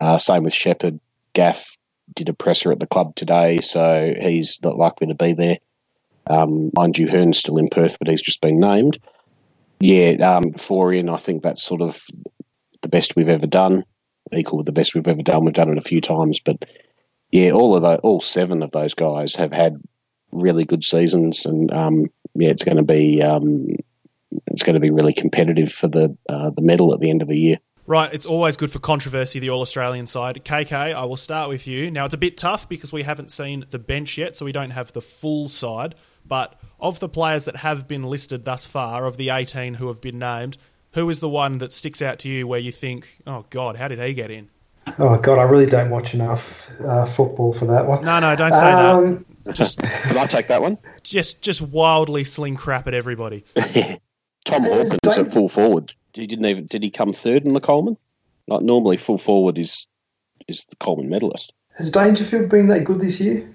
[0.00, 0.98] Uh, same with Sheppard.
[1.32, 1.76] Gaff
[2.14, 5.58] did a presser at the club today, so he's not likely to be there.
[6.26, 8.98] Um, mind you, Hurn's still in Perth, but he's just been named.
[9.80, 12.02] Yeah, um, for in, I think that's sort of
[12.82, 13.84] the best we've ever done,
[14.32, 15.44] equal with the best we've ever done.
[15.44, 16.64] We've done it a few times, but
[17.30, 19.76] yeah, all of the all seven of those guys have had
[20.32, 23.66] really good seasons, and um, yeah, it's going to be um,
[24.46, 27.28] it's going to be really competitive for the uh, the medal at the end of
[27.28, 27.58] the year.
[27.86, 30.44] Right, it's always good for controversy, the All Australian side.
[30.44, 31.90] KK, I will start with you.
[31.90, 34.70] Now, it's a bit tough because we haven't seen the bench yet, so we don't
[34.70, 35.96] have the full side.
[36.24, 40.00] But of the players that have been listed thus far, of the 18 who have
[40.00, 40.56] been named,
[40.92, 43.88] who is the one that sticks out to you where you think, oh, God, how
[43.88, 44.50] did he get in?
[44.98, 48.04] Oh God, I really don't watch enough uh, football for that one.
[48.04, 49.24] No, no, don't say um, that.
[49.54, 50.78] Just, Can I take that one?
[51.02, 53.44] Just, just wildly sling crap at everybody.
[54.44, 55.92] Tom Hawkins is at full forward.
[56.14, 56.66] He didn't even.
[56.66, 57.96] Did he come third in the Coleman?
[58.48, 59.86] Like normally, full forward is
[60.48, 61.52] is the Coleman medalist.
[61.76, 63.48] Has Dangerfield been that good this year?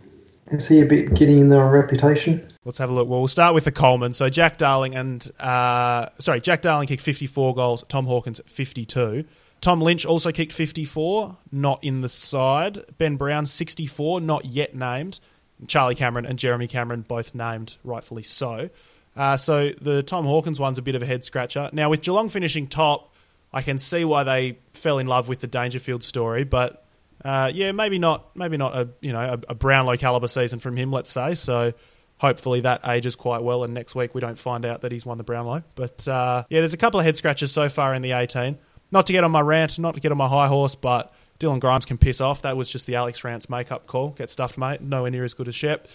[0.51, 2.53] Is he a bit getting in there on reputation?
[2.63, 3.07] Let's have a look.
[3.07, 4.13] Well, we'll start with the Coleman.
[4.13, 7.83] So Jack Darling and uh, sorry, Jack Darling kicked 54 goals.
[7.87, 9.25] Tom Hawkins 52.
[9.61, 12.83] Tom Lynch also kicked 54, not in the side.
[12.97, 15.19] Ben Brown 64, not yet named.
[15.67, 18.69] Charlie Cameron and Jeremy Cameron both named, rightfully so.
[19.15, 21.69] Uh, so the Tom Hawkins one's a bit of a head scratcher.
[21.71, 23.13] Now with Geelong finishing top,
[23.53, 26.85] I can see why they fell in love with the Dangerfield story, but
[27.23, 28.35] uh, yeah, maybe not.
[28.35, 30.91] Maybe not a you know a, a Brownlow caliber season from him.
[30.91, 31.73] Let's say so.
[32.17, 35.17] Hopefully that ages quite well, and next week we don't find out that he's won
[35.17, 35.63] the Brownlow.
[35.75, 38.57] But uh, yeah, there's a couple of head scratches so far in the 18.
[38.91, 41.59] Not to get on my rant, not to get on my high horse, but Dylan
[41.59, 42.41] Grimes can piss off.
[42.41, 44.09] That was just the Alex Rance makeup call.
[44.09, 44.81] Get stuffed, mate.
[44.81, 45.87] Nowhere near as good as Shep.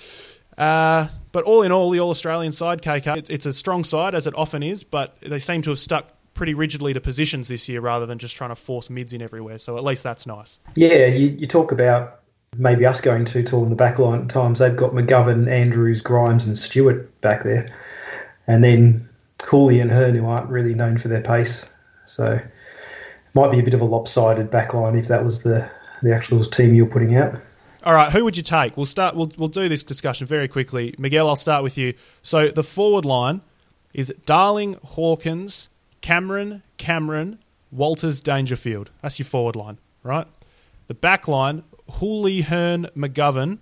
[0.58, 4.14] Uh, but all in all, the All Australian side, KK, it's, it's a strong side
[4.14, 7.68] as it often is, but they seem to have stuck pretty rigidly to positions this
[7.68, 9.58] year rather than just trying to force mids in everywhere.
[9.58, 10.58] So at least that's nice.
[10.74, 12.20] Yeah, you, you talk about
[12.56, 14.58] maybe us going too tall in the back line at times.
[14.58, 17.74] They've got McGovern, Andrews, Grimes, and Stewart back there.
[18.46, 21.72] And then Houli and Hurn, who aren't really known for their pace.
[22.06, 22.40] So
[23.34, 25.68] might be a bit of a lopsided back line if that was the,
[26.02, 27.40] the actual team you're putting out.
[27.82, 28.76] All right, who would you take?
[28.76, 29.16] We'll start.
[29.16, 30.94] We'll we'll do this discussion very quickly.
[30.98, 31.94] Miguel, I'll start with you.
[32.22, 33.40] So the forward line
[33.94, 35.70] is Darling, Hawkins,
[36.02, 37.38] Cameron, Cameron,
[37.70, 38.90] Walters, Dangerfield.
[39.00, 40.26] That's your forward line, right?
[40.88, 43.58] The back line: Houli, Hurn, McGovern,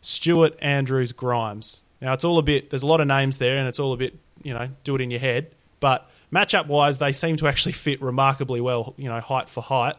[0.00, 1.82] Stewart, Andrews, Grimes.
[2.00, 2.70] Now it's all a bit.
[2.70, 4.18] There's a lot of names there, and it's all a bit.
[4.42, 5.54] You know, do it in your head.
[5.78, 8.94] But matchup wise, they seem to actually fit remarkably well.
[8.96, 9.96] You know, height for height.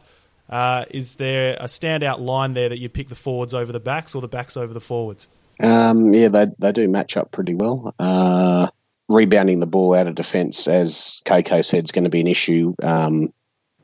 [0.50, 4.14] Uh, is there a standout line there that you pick the forwards over the backs
[4.14, 5.30] or the backs over the forwards?
[5.60, 7.94] Um, yeah, they they do match up pretty well.
[8.00, 8.68] Uh,
[9.10, 12.74] rebounding the ball out of defence, as KK said, is going to be an issue.
[12.82, 13.34] Um,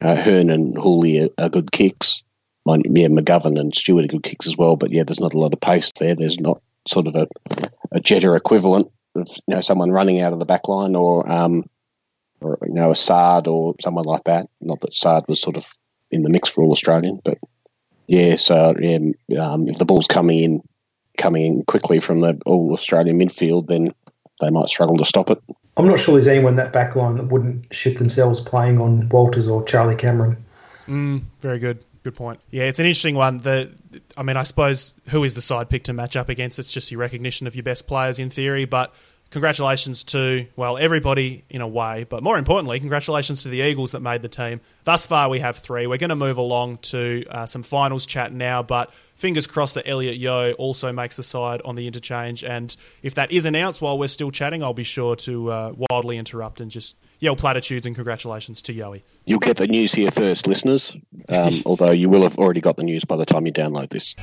[0.01, 2.23] uh, Hurn and Houli are, are, good kicks.
[2.65, 4.75] Yeah, McGovern and Stewart are good kicks as well.
[4.75, 6.15] But yeah, there's not a lot of pace there.
[6.15, 7.27] There's not sort of a,
[7.91, 11.69] a Jetta equivalent of you know someone running out of the back line or um,
[12.41, 14.47] or you know a Saad or someone like that.
[14.61, 15.73] Not that Saad was sort of
[16.11, 17.19] in the mix for all Australian.
[17.23, 17.37] But
[18.07, 18.97] yeah, so yeah,
[19.39, 20.61] um, if the ball's coming in,
[21.17, 23.93] coming in quickly from the all Australian midfield, then
[24.41, 25.41] they might struggle to stop it.
[25.77, 29.07] I'm not sure there's anyone in that back line that wouldn't shit themselves playing on
[29.09, 30.43] Walters or Charlie Cameron.
[30.87, 31.85] Mm, very good.
[32.03, 32.39] Good point.
[32.49, 33.39] Yeah, it's an interesting one.
[33.39, 33.71] The,
[34.17, 36.59] I mean, I suppose who is the side pick to match up against?
[36.59, 38.93] It's just your recognition of your best players in theory, but
[39.29, 43.99] congratulations to, well, everybody in a way, but more importantly, congratulations to the Eagles that
[43.99, 44.61] made the team.
[44.83, 45.87] Thus far, we have three.
[45.87, 49.87] We're going to move along to uh, some finals chat now, but fingers crossed that
[49.87, 52.43] Elliot Yeo also makes the side on the interchange.
[52.43, 56.17] And if that is announced while we're still chatting, I'll be sure to uh, wildly
[56.17, 59.03] interrupt and just yell platitudes and congratulations to Yoey.
[59.25, 60.95] You'll get the news here first, listeners,
[61.27, 64.15] um, although you will have already got the news by the time you download this.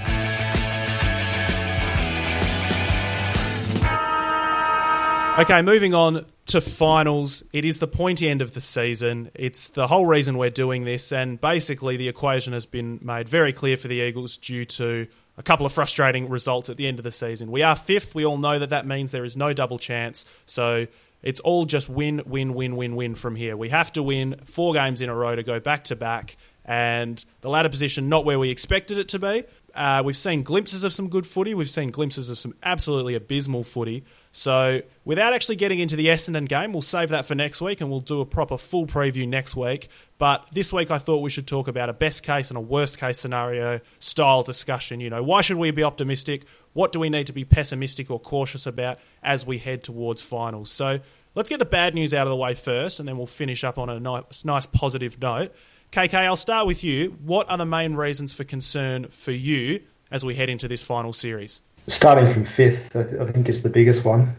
[5.38, 7.44] Okay, moving on to finals.
[7.52, 9.30] It is the pointy end of the season.
[9.34, 13.52] It's the whole reason we're doing this, and basically the equation has been made very
[13.52, 17.04] clear for the Eagles due to a couple of frustrating results at the end of
[17.04, 17.50] the season.
[17.50, 18.14] We are fifth.
[18.14, 20.24] We all know that that means there is no double chance.
[20.46, 20.86] So
[21.22, 23.58] it's all just win, win, win, win, win from here.
[23.58, 26.38] We have to win four games in a row to go back to back.
[26.64, 29.44] And the ladder position, not where we expected it to be.
[29.76, 31.52] Uh, we've seen glimpses of some good footy.
[31.52, 34.04] We've seen glimpses of some absolutely abysmal footy.
[34.32, 37.90] So, without actually getting into the Essendon game, we'll save that for next week and
[37.90, 39.88] we'll do a proper full preview next week.
[40.18, 42.98] But this week, I thought we should talk about a best case and a worst
[42.98, 45.00] case scenario style discussion.
[45.00, 46.46] You know, why should we be optimistic?
[46.72, 50.70] What do we need to be pessimistic or cautious about as we head towards finals?
[50.70, 51.00] So,
[51.34, 53.78] let's get the bad news out of the way first, and then we'll finish up
[53.78, 55.54] on a nice, nice positive note.
[55.92, 57.16] KK, I'll start with you.
[57.24, 61.12] What are the main reasons for concern for you as we head into this final
[61.12, 61.62] series?
[61.86, 64.36] Starting from fifth, I think is the biggest one.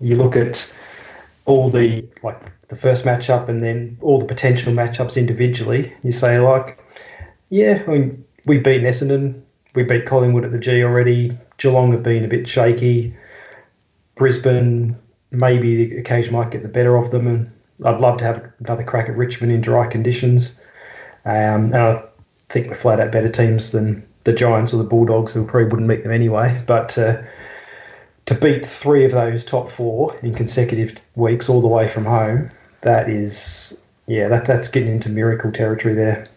[0.00, 0.72] You look at
[1.44, 5.92] all the like the first matchup and then all the potential matchups individually.
[6.02, 6.78] You say like,
[7.48, 9.40] yeah, I mean we beat Essendon,
[9.74, 11.36] we beat Collingwood at the G already.
[11.58, 13.14] Geelong have been a bit shaky.
[14.14, 14.96] Brisbane,
[15.30, 17.50] maybe the occasion might get the better of them, and
[17.84, 20.60] I'd love to have another crack at Richmond in dry conditions.
[21.24, 22.02] Um, and I
[22.48, 25.88] think we're flat out better teams than the Giants or the Bulldogs, who probably wouldn't
[25.88, 26.62] beat them anyway.
[26.66, 27.22] But uh,
[28.26, 32.50] to beat three of those top four in consecutive weeks, all the way from home,
[32.82, 36.28] that is, yeah, that, that's getting into miracle territory there.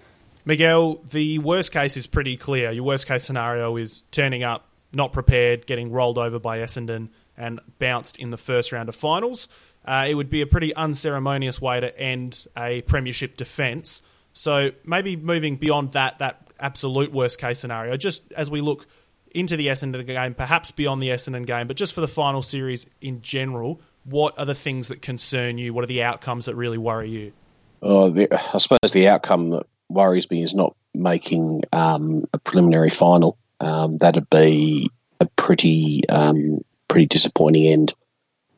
[0.45, 2.71] Miguel, the worst case is pretty clear.
[2.71, 7.59] Your worst case scenario is turning up, not prepared, getting rolled over by Essendon, and
[7.79, 9.47] bounced in the first round of finals.
[9.83, 14.01] Uh, it would be a pretty unceremonious way to end a premiership defence.
[14.35, 18.85] So maybe moving beyond that, that absolute worst case scenario, just as we look
[19.31, 22.85] into the Essendon game, perhaps beyond the Essendon game, but just for the final series
[23.01, 25.73] in general, what are the things that concern you?
[25.73, 27.33] What are the outcomes that really worry you?
[27.81, 32.89] Oh, the, I suppose the outcome that worries me is not making um, a preliminary
[32.89, 33.37] final.
[33.61, 34.89] Um, that'd be
[35.21, 37.93] a pretty um, pretty disappointing end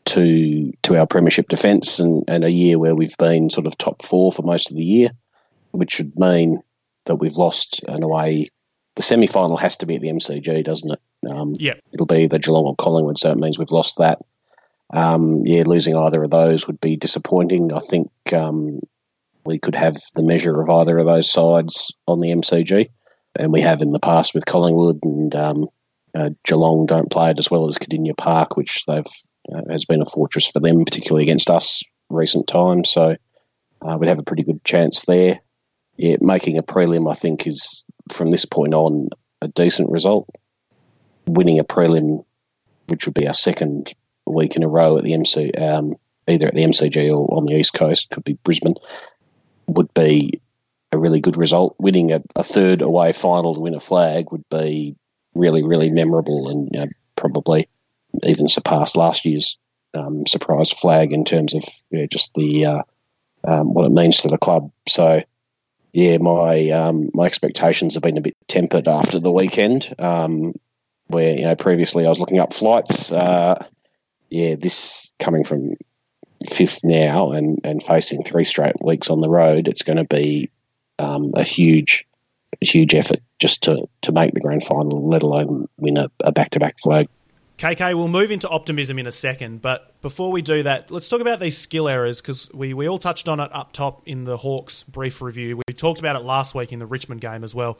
[0.05, 4.01] to to our premiership defence and, and a year where we've been sort of top
[4.01, 5.11] four for most of the year
[5.71, 6.61] which would mean
[7.05, 8.49] that we've lost in a way.
[8.95, 10.99] The semi final has to be at the MCG, doesn't it?
[11.29, 11.73] Um, yeah.
[11.91, 14.19] It'll be the Geelong or Collingwood, so it means we've lost that.
[14.93, 17.73] Um, yeah, losing either of those would be disappointing.
[17.73, 18.79] I think um,
[19.45, 22.89] we could have the measure of either of those sides on the MCG,
[23.37, 25.67] and we have in the past with Collingwood and um,
[26.15, 29.05] uh, Geelong don't play it as well as Kardinia Park, which they've
[29.53, 32.89] uh, has been a fortress for them, particularly against us recent times.
[32.89, 33.15] So
[33.81, 35.39] uh, we'd have a pretty good chance there
[35.97, 39.09] yeah, making a prelim, I think, is from this point on
[39.41, 40.29] a decent result.
[41.25, 42.23] Winning a prelim,
[42.87, 43.93] which would be our second
[44.25, 45.95] week in a row at the MC, um,
[46.27, 48.75] either at the MCG or on the East Coast, could be Brisbane,
[49.67, 50.41] would be
[50.91, 51.75] a really good result.
[51.79, 54.95] Winning a, a third away final to win a flag would be
[55.33, 57.67] really, really memorable and you know, probably
[58.23, 59.57] even surpass last year's
[59.93, 62.81] um, surprise flag in terms of you know, just the uh,
[63.43, 64.71] um, what it means to the club.
[64.87, 65.21] So
[65.93, 69.93] yeah, my um, my expectations have been a bit tempered after the weekend.
[69.99, 70.53] Um,
[71.07, 73.11] where you know previously I was looking up flights.
[73.11, 73.63] Uh,
[74.29, 75.75] yeah, this coming from
[76.49, 80.49] fifth now and and facing three straight weeks on the road, it's going to be
[80.99, 82.05] um, a huge
[82.61, 86.59] huge effort just to to make the grand final, let alone win a back to
[86.59, 87.07] back flag.
[87.57, 91.21] KK, we'll move into optimism in a second, but before we do that, let's talk
[91.21, 94.37] about these skill errors because we, we all touched on it up top in the
[94.37, 95.57] Hawks brief review.
[95.67, 97.79] We talked about it last week in the Richmond game as well.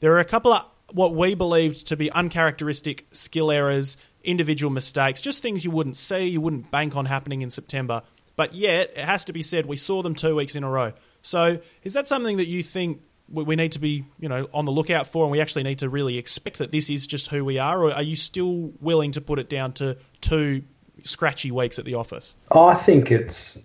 [0.00, 5.22] There are a couple of what we believed to be uncharacteristic skill errors, individual mistakes,
[5.22, 8.02] just things you wouldn't see, you wouldn't bank on happening in September.
[8.36, 10.92] But yet, it has to be said, we saw them two weeks in a row.
[11.22, 14.72] So, is that something that you think we need to be, you know, on the
[14.72, 17.58] lookout for, and we actually need to really expect that this is just who we
[17.58, 20.62] are, or are you still willing to put it down to two
[21.02, 22.36] scratchy weeks at the office?
[22.52, 23.62] I think it's,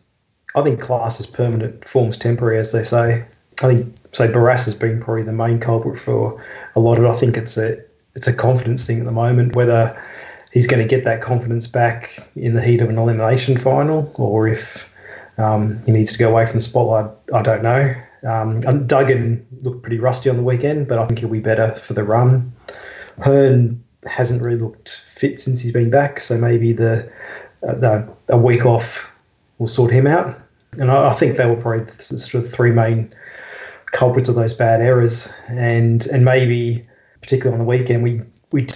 [0.55, 3.25] I think class is permanent, forms temporary, as they say.
[3.61, 6.43] I think, say, Barrass has been probably the main culprit for
[6.75, 7.09] a lot of it.
[7.09, 7.77] I think it's a,
[8.15, 10.01] it's a confidence thing at the moment, whether
[10.51, 14.47] he's going to get that confidence back in the heat of an elimination final, or
[14.47, 14.89] if
[15.37, 17.11] um, he needs to go away from the spotlight.
[17.33, 17.93] I don't know.
[18.23, 21.93] Um, Duggan looked pretty rusty on the weekend, but I think he'll be better for
[21.93, 22.51] the run.
[23.19, 27.09] Hurn hasn't really looked fit since he's been back, so maybe the,
[27.67, 29.07] uh, the a week off
[29.57, 30.39] will sort him out.
[30.73, 33.13] And I, I think they were probably the sort of three main
[33.91, 35.31] culprits of those bad errors.
[35.47, 36.87] And and maybe
[37.21, 38.21] particularly on the weekend we
[38.51, 38.67] we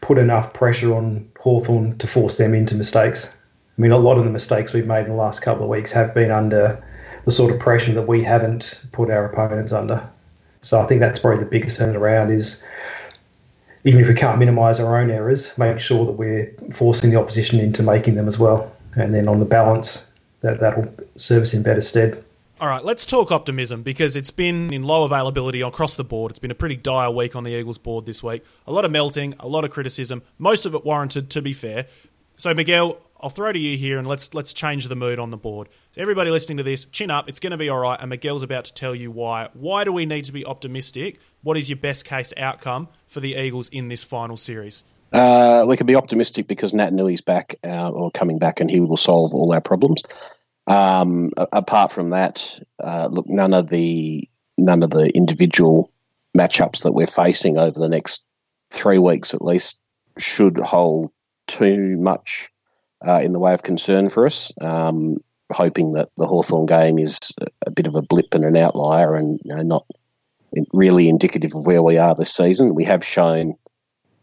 [0.00, 3.34] put enough pressure on Hawthorn to force them into mistakes.
[3.76, 5.92] I mean, a lot of the mistakes we've made in the last couple of weeks
[5.92, 6.82] have been under
[7.26, 10.08] the sort of pressure that we haven't put our opponents under.
[10.62, 12.64] So I think that's probably the biggest turn around is
[13.84, 17.60] even if we can't minimise our own errors, make sure that we're forcing the opposition
[17.60, 18.72] into making them as well.
[18.94, 20.10] And then on the balance,
[20.40, 22.22] that that'll serve us in better stead.
[22.60, 26.30] All right, let's talk optimism because it's been in low availability across the board.
[26.30, 28.42] It's been a pretty dire week on the Eagles board this week.
[28.66, 31.86] A lot of melting, a lot of criticism, most of it warranted, to be fair.
[32.36, 35.36] So, Miguel, I'll throw to you here and let's let's change the mood on the
[35.36, 35.68] board.
[35.92, 37.28] So everybody listening to this, chin up.
[37.28, 37.98] It's going to be all right.
[37.98, 39.48] And Miguel's about to tell you why.
[39.54, 41.18] Why do we need to be optimistic?
[41.42, 44.82] What is your best case outcome for the Eagles in this final series?
[45.12, 48.96] Uh, we can be optimistic because Naitanui back uh, or coming back, and he will
[48.96, 50.02] solve all our problems.
[50.66, 55.92] Um, apart from that, uh, look, none of the none of the individual
[56.36, 58.24] matchups that we're facing over the next
[58.70, 59.80] three weeks at least
[60.18, 61.10] should hold
[61.46, 62.50] too much
[63.06, 64.52] uh, in the way of concern for us.
[64.60, 65.18] Um,
[65.52, 67.18] hoping that the Hawthorn game is
[67.66, 69.86] a bit of a blip and an outlier and you know, not
[70.72, 72.74] really indicative of where we are this season.
[72.74, 73.54] We have shown,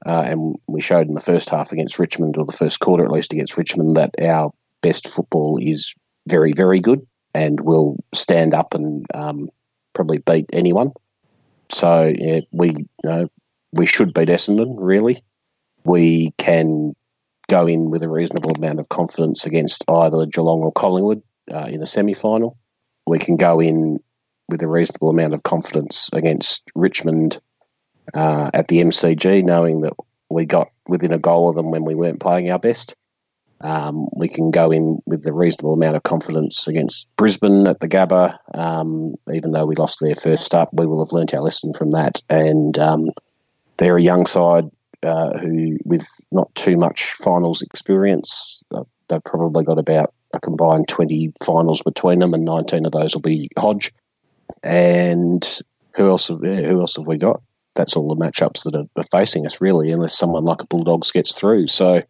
[0.06, 3.12] uh, and we showed in the first half against Richmond, or the first quarter at
[3.12, 4.52] least against Richmond, that our
[4.82, 5.94] best football is
[6.28, 9.50] very, very good and will stand up and um,
[9.94, 10.92] probably beat anyone.
[11.70, 13.28] So yeah, we you know,
[13.72, 14.76] we should beat Essendon.
[14.78, 15.22] Really,
[15.86, 16.96] we can
[17.48, 21.22] go in with a reasonable amount of confidence against either Geelong or Collingwood
[21.52, 22.58] uh, in the semi final.
[23.06, 24.00] We can go in
[24.50, 27.40] with a reasonable amount of confidence against Richmond
[28.14, 29.94] uh, at the MCG, knowing that
[30.30, 32.96] we got within a goal of them when we weren't playing our best.
[33.62, 37.88] Um, we can go in with a reasonable amount of confidence against Brisbane at the
[37.88, 38.38] Gabba.
[38.54, 41.92] Um, even though we lost their first up, we will have learnt our lesson from
[41.92, 42.22] that.
[42.30, 43.06] And um,
[43.78, 44.70] they're a young side
[45.04, 50.88] uh, who, with not too much finals experience, uh, they've probably got about a combined
[50.88, 53.94] 20 finals between them, and 19 of those will be Hodge.
[54.64, 55.62] And
[55.96, 56.28] who else?
[56.28, 57.42] Have, who else have we got?
[57.76, 61.12] That's all the matchups that are, are, facing us, really, unless someone like a Bulldogs
[61.12, 61.68] gets through.
[61.68, 62.02] So,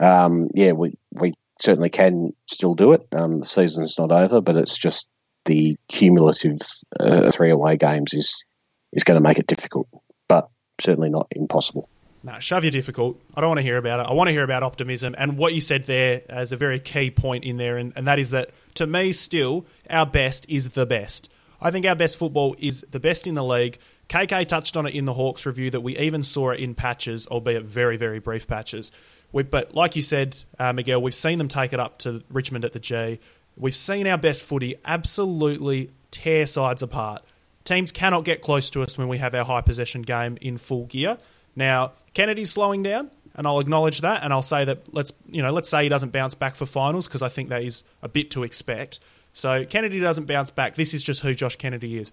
[0.00, 3.06] um, yeah, we we certainly can still do it.
[3.12, 5.08] Um, the season's not over, but it's just
[5.44, 6.58] the cumulative
[7.00, 8.44] uh, three away games is
[8.92, 9.88] is going to make it difficult,
[10.28, 10.48] but
[10.80, 11.88] certainly not impossible.
[12.24, 13.20] No, shove your difficult.
[13.34, 14.06] I don't want to hear about it.
[14.08, 17.10] I want to hear about optimism and what you said there as a very key
[17.10, 20.86] point in there, and, and that is that to me, still, our best is the
[20.86, 21.30] best.
[21.60, 23.78] I think our best football is the best in the league.
[24.08, 27.26] KK touched on it in the Hawks review that we even saw it in patches,
[27.26, 28.90] albeit very, very brief patches.
[29.30, 32.64] We, but like you said, uh, Miguel, we've seen them take it up to Richmond
[32.64, 33.20] at the G.
[33.54, 37.22] We've seen our best footy absolutely tear sides apart.
[37.64, 40.86] Teams cannot get close to us when we have our high possession game in full
[40.86, 41.18] gear.
[41.56, 45.52] Now, Kennedy's slowing down, and I'll acknowledge that, and I'll say that let's you know
[45.52, 48.30] let's say he doesn't bounce back for finals because I think that is a bit
[48.32, 49.00] to expect.
[49.32, 50.76] So Kennedy doesn't bounce back.
[50.76, 52.12] This is just who Josh Kennedy is.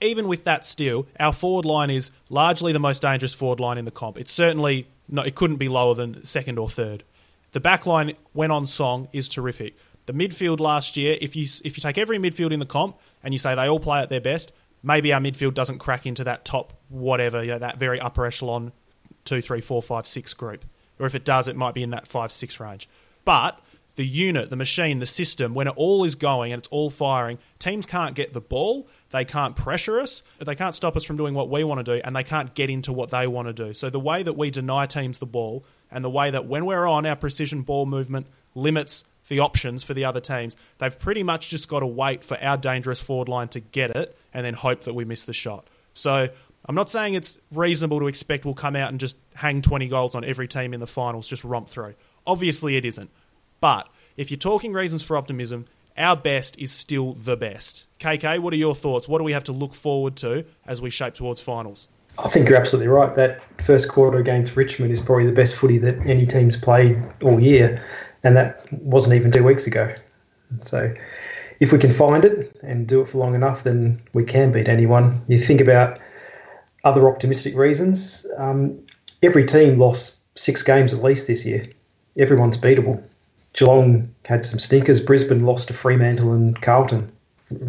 [0.00, 3.84] Even with that, still our forward line is largely the most dangerous forward line in
[3.84, 4.18] the comp.
[4.18, 7.04] It's certainly no, it couldn't be lower than second or third.
[7.52, 9.76] The back line, when on song, is terrific.
[10.06, 13.34] The midfield last year, if you if you take every midfield in the comp and
[13.34, 14.50] you say they all play at their best,
[14.82, 18.72] maybe our midfield doesn't crack into that top whatever, you know, that very upper echelon
[19.32, 20.66] two, three, four, five, six group.
[20.98, 22.86] Or if it does, it might be in that five, six range.
[23.24, 23.58] But
[23.94, 27.38] the unit, the machine, the system, when it all is going and it's all firing,
[27.58, 31.32] teams can't get the ball, they can't pressure us, they can't stop us from doing
[31.32, 33.72] what we want to do, and they can't get into what they want to do.
[33.72, 36.86] So the way that we deny teams the ball, and the way that when we're
[36.86, 41.48] on, our precision ball movement limits the options for the other teams, they've pretty much
[41.48, 44.82] just got to wait for our dangerous forward line to get it and then hope
[44.82, 45.66] that we miss the shot.
[45.94, 46.28] So
[46.66, 50.14] I'm not saying it's reasonable to expect we'll come out and just hang 20 goals
[50.14, 51.94] on every team in the finals, just romp through.
[52.26, 53.10] Obviously, it isn't.
[53.60, 55.64] But if you're talking reasons for optimism,
[55.96, 57.86] our best is still the best.
[57.98, 59.08] KK, what are your thoughts?
[59.08, 61.88] What do we have to look forward to as we shape towards finals?
[62.18, 63.14] I think you're absolutely right.
[63.14, 67.40] That first quarter against Richmond is probably the best footy that any team's played all
[67.40, 67.82] year,
[68.22, 69.94] and that wasn't even two weeks ago.
[70.60, 70.94] So,
[71.60, 74.68] if we can find it and do it for long enough, then we can beat
[74.68, 75.22] anyone.
[75.28, 76.00] You think about
[76.84, 78.26] other optimistic reasons.
[78.38, 78.78] Um,
[79.22, 81.66] every team lost six games at least this year.
[82.16, 83.02] Everyone's beatable.
[83.52, 85.00] Geelong had some stinkers.
[85.00, 87.10] Brisbane lost to Fremantle and Carlton.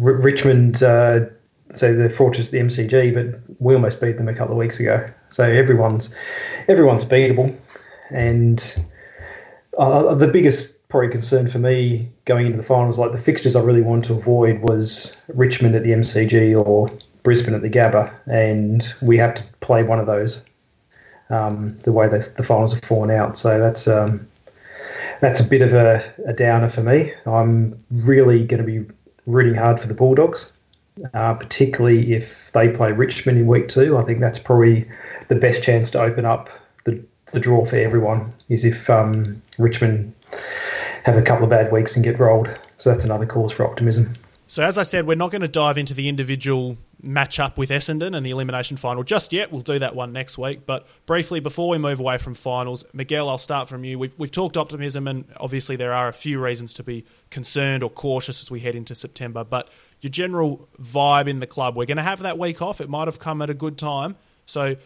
[0.02, 1.26] R- Richmond, uh,
[1.74, 5.08] so the fortress the MCG, but we almost beat them a couple of weeks ago.
[5.30, 6.14] So everyone's
[6.68, 7.54] everyone's beatable,
[8.10, 8.84] and
[9.78, 13.62] uh, the biggest probably concern for me going into the finals, like the fixtures I
[13.62, 16.90] really wanted to avoid, was Richmond at the MCG or
[17.24, 20.48] Brisbane at the Gabba, and we have to play one of those.
[21.30, 24.28] Um, the way the, the finals have fallen out, so that's um,
[25.20, 27.12] that's a bit of a, a downer for me.
[27.26, 28.86] I'm really going to be
[29.26, 30.52] rooting hard for the Bulldogs
[31.12, 33.96] uh, particularly if they play Richmond in week two.
[33.96, 34.88] I think that's probably
[35.28, 36.48] the best chance to open up
[36.84, 37.02] the,
[37.32, 40.12] the draw for everyone is if um, Richmond
[41.04, 42.48] have a couple of bad weeks and get rolled.
[42.78, 44.16] So that's another cause for optimism.
[44.46, 48.16] So, as I said, we're not going to dive into the individual matchup with Essendon
[48.16, 49.50] and the elimination final just yet.
[49.50, 50.66] We'll do that one next week.
[50.66, 53.98] But briefly, before we move away from finals, Miguel, I'll start from you.
[53.98, 57.90] We've, we've talked optimism, and obviously, there are a few reasons to be concerned or
[57.90, 59.44] cautious as we head into September.
[59.44, 59.70] But
[60.02, 62.80] your general vibe in the club, we're going to have that week off.
[62.80, 64.16] It might have come at a good time.
[64.44, 64.76] So,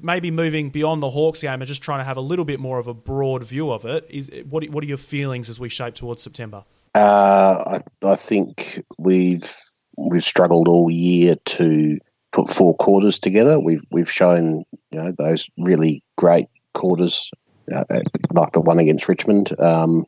[0.00, 2.78] maybe moving beyond the Hawks game and just trying to have a little bit more
[2.78, 4.06] of a broad view of it.
[4.08, 6.64] Is what, what are your feelings as we shape towards September?
[6.94, 9.54] Uh, I, I think we've
[9.96, 11.98] we've struggled all year to
[12.32, 13.58] put four quarters together.
[13.58, 17.30] We've we've shown you know those really great quarters,
[17.74, 17.84] uh,
[18.32, 20.04] like the one against Richmond, um,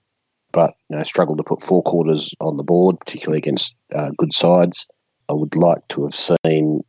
[0.53, 4.33] but you know struggled to put four quarters on the board, particularly against uh, good
[4.33, 4.87] sides.
[5.29, 6.81] I would like to have seen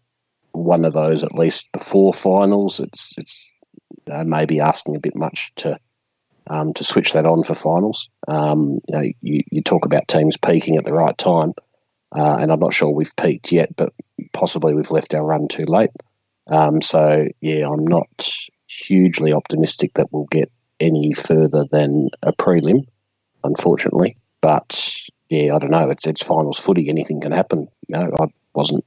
[0.52, 2.80] one of those at least before finals.
[2.80, 3.52] It's it's
[4.08, 5.80] you know, maybe asking a bit much to
[6.48, 8.10] um, to switch that on for finals.
[8.28, 11.54] Um, you, know, you, you, talk about teams peaking at the right time,
[12.16, 13.93] uh, and I'm not sure we've peaked yet, but
[14.34, 15.91] possibly we've left our run too late.
[16.48, 18.30] Um, so, yeah, I'm not
[18.68, 22.86] hugely optimistic that we'll get any further than a prelim,
[23.43, 24.18] unfortunately.
[24.41, 24.93] But
[25.30, 25.89] yeah, I don't know.
[25.89, 26.89] It's it's finals footy.
[26.89, 27.68] Anything can happen.
[27.88, 28.86] You know, I wasn't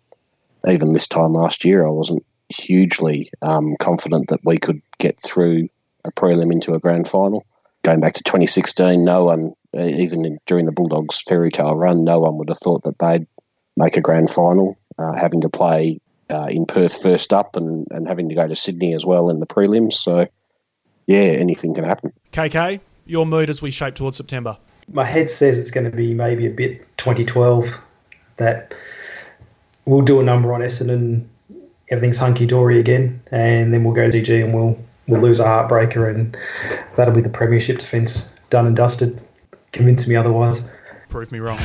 [0.69, 1.87] even this time last year.
[1.87, 5.69] I wasn't hugely um, confident that we could get through
[6.05, 7.47] a prelim into a grand final.
[7.83, 12.19] Going back to 2016, no one, even in, during the Bulldogs fairy tale run, no
[12.19, 13.27] one would have thought that they'd
[13.77, 18.09] make a grand final, uh, having to play uh, in Perth first up and, and
[18.09, 19.95] having to go to Sydney as well in the prelims.
[19.95, 20.27] So,
[21.07, 22.13] yeah, anything can happen.
[22.33, 24.59] KK, your mood as we shape towards September?
[24.93, 27.81] My head says it's going to be maybe a bit 2012,
[28.39, 28.75] that
[29.85, 31.25] we'll do a number on Essendon,
[31.91, 34.79] everything's hunky dory again, and then we'll go to DG and we'll
[35.09, 36.37] we'll lose a heartbreaker, and
[36.97, 39.21] that'll be the premiership defence done and dusted.
[39.73, 40.63] Convince me otherwise.
[41.09, 41.59] Prove me wrong.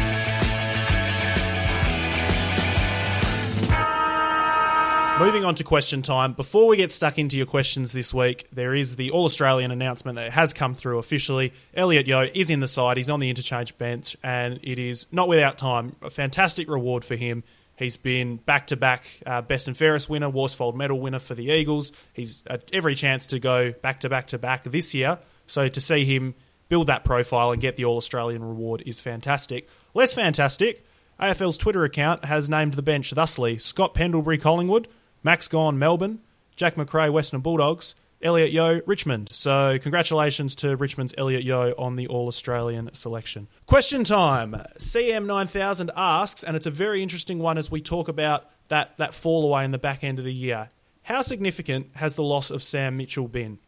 [5.20, 6.34] Moving on to question time.
[6.34, 10.16] Before we get stuck into your questions this week, there is the All Australian announcement
[10.16, 11.54] that has come through officially.
[11.76, 12.98] Elliot Yeo is in the side.
[12.98, 15.96] He's on the interchange bench, and it is not without time.
[16.02, 17.44] A fantastic reward for him.
[17.76, 21.92] He's been back to back best and fairest winner, Worsfold medal winner for the Eagles.
[22.14, 25.20] He's at every chance to go back to back to back this year.
[25.48, 26.36] So to see him
[26.70, 29.68] build that profile and get the All Australian reward is fantastic.
[29.94, 30.86] Less fantastic,
[31.20, 34.88] AFL's Twitter account has named the bench thusly Scott Pendlebury Collingwood,
[35.22, 36.20] Max Gawn Melbourne,
[36.56, 39.30] Jack Macrae Western Bulldogs, Elliot Yeo, Richmond.
[39.34, 43.48] So, congratulations to Richmond's Elliot Yeo on the All Australian selection.
[43.66, 44.54] Question time.
[44.78, 49.44] CM9000 asks, and it's a very interesting one as we talk about that, that fall
[49.44, 50.70] away in the back end of the year.
[51.04, 53.60] How significant has the loss of Sam Mitchell been?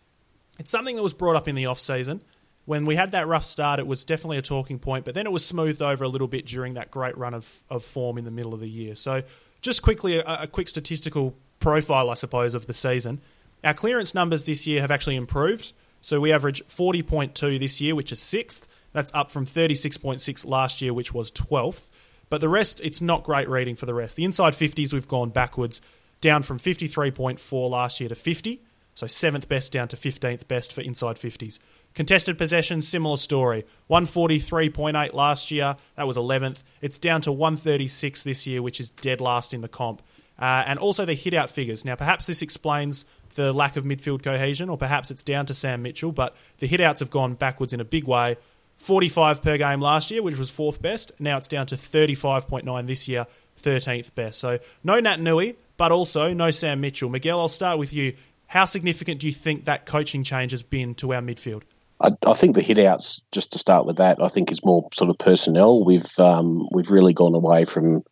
[0.57, 2.21] It's something that was brought up in the off season.
[2.63, 5.31] When we had that rough start, it was definitely a talking point, but then it
[5.31, 8.31] was smoothed over a little bit during that great run of, of form in the
[8.31, 8.95] middle of the year.
[8.95, 9.21] So,
[9.61, 13.19] just quickly, a, a quick statistical profile, I suppose, of the season.
[13.63, 15.73] Our clearance numbers this year have actually improved.
[16.01, 18.67] So we average 40.2 this year, which is sixth.
[18.93, 21.89] That's up from 36.6 last year, which was 12th.
[22.29, 24.15] But the rest, it's not great reading for the rest.
[24.15, 25.81] The inside 50s, we've gone backwards,
[26.21, 28.61] down from 53.4 last year to 50.
[28.95, 31.59] So seventh best down to 15th best for inside 50s.
[31.93, 33.65] Contested possession, similar story.
[33.89, 36.63] 143.8 last year, that was 11th.
[36.81, 40.01] It's down to 136 this year, which is dead last in the comp.
[40.39, 41.85] Uh, and also the hit out figures.
[41.85, 45.81] Now, perhaps this explains the lack of midfield cohesion, or perhaps it's down to Sam
[45.81, 48.37] Mitchell, but the hitouts have gone backwards in a big way.
[48.77, 51.11] 45 per game last year, which was fourth best.
[51.19, 53.25] Now it's down to 35.9 this year,
[53.61, 54.39] 13th best.
[54.39, 57.09] So no Naitanui, but also no Sam Mitchell.
[57.09, 58.13] Miguel, I'll start with you.
[58.47, 61.63] How significant do you think that coaching change has been to our midfield?
[62.01, 65.09] I, I think the hitouts, just to start with that, I think is more sort
[65.09, 65.83] of personnel.
[65.83, 68.03] We've um, we've really gone away from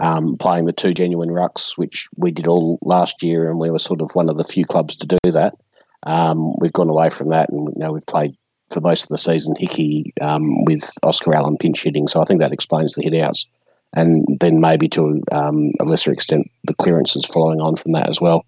[0.00, 3.78] um, playing the two genuine rucks, which we did all last year, and we were
[3.78, 5.54] sort of one of the few clubs to do that.
[6.04, 8.36] Um, we've gone away from that, and know we've played
[8.70, 12.08] for most of the season Hickey um, with Oscar Allen pinch hitting.
[12.08, 13.46] So I think that explains the hit outs,
[13.92, 18.20] and then maybe to um, a lesser extent the clearances following on from that as
[18.20, 18.44] well.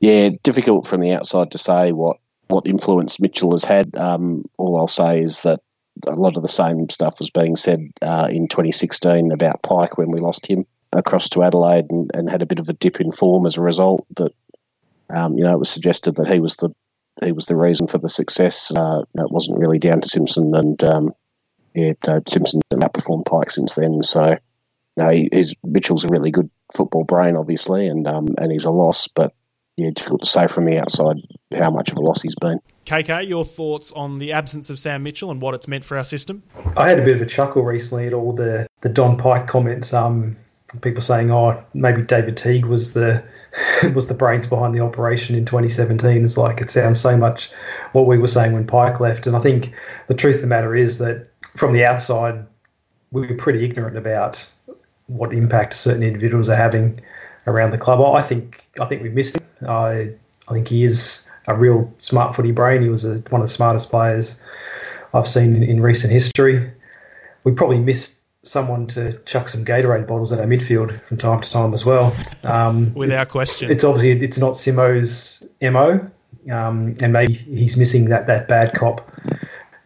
[0.00, 2.18] Yeah, difficult from the outside to say what
[2.48, 3.96] what influence Mitchell has had.
[3.96, 5.60] Um, all I'll say is that
[6.06, 10.10] a lot of the same stuff was being said uh, in 2016 about Pike when
[10.10, 13.12] we lost him across to Adelaide and, and had a bit of a dip in
[13.12, 14.06] form as a result.
[14.16, 14.32] That
[15.10, 16.70] um, you know it was suggested that he was the
[17.24, 18.70] he was the reason for the success.
[18.74, 21.12] Uh, that wasn't really down to Simpson, and um,
[21.74, 24.02] yeah, uh, Simpson outperformed Pike since then.
[24.02, 24.36] So
[24.96, 28.70] no, he, he's Mitchell's a really good football brain, obviously, and um, and he's a
[28.70, 29.32] loss, but
[29.76, 31.16] yeah, difficult to say from the outside
[31.54, 32.60] how much of a loss he's been.
[32.86, 36.04] KK, your thoughts on the absence of Sam Mitchell and what it's meant for our
[36.04, 36.44] system?
[36.76, 39.92] I had a bit of a chuckle recently at all the the Don Pyke comments.
[39.92, 40.36] Um,
[40.82, 43.22] people saying, "Oh, maybe David Teague was the
[43.94, 47.50] was the brains behind the operation in 2017." It's like it sounds so much
[47.92, 49.26] what we were saying when Pyke left.
[49.26, 49.74] And I think
[50.06, 52.46] the truth of the matter is that from the outside,
[53.10, 54.48] we were pretty ignorant about
[55.08, 57.00] what impact certain individuals are having
[57.48, 58.00] around the club.
[58.00, 59.68] I think I think we missed him.
[59.68, 60.10] I
[60.48, 62.82] I think he is a real smart footy brain.
[62.82, 64.40] He was a, one of the smartest players
[65.14, 66.70] I've seen in, in recent history.
[67.44, 71.50] We probably missed someone to chuck some Gatorade bottles at our midfield from time to
[71.50, 72.14] time as well.
[72.44, 76.08] Um, Without question, it's obviously it's not Simo's mo,
[76.50, 79.10] um, and maybe he's missing that that bad cop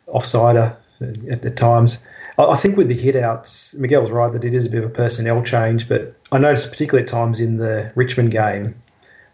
[0.09, 2.05] offsider at, at times.
[2.39, 5.43] I think with the hitouts, Miguel's right that it is a bit of a personnel
[5.43, 8.81] change, but I noticed particularly at times in the Richmond game,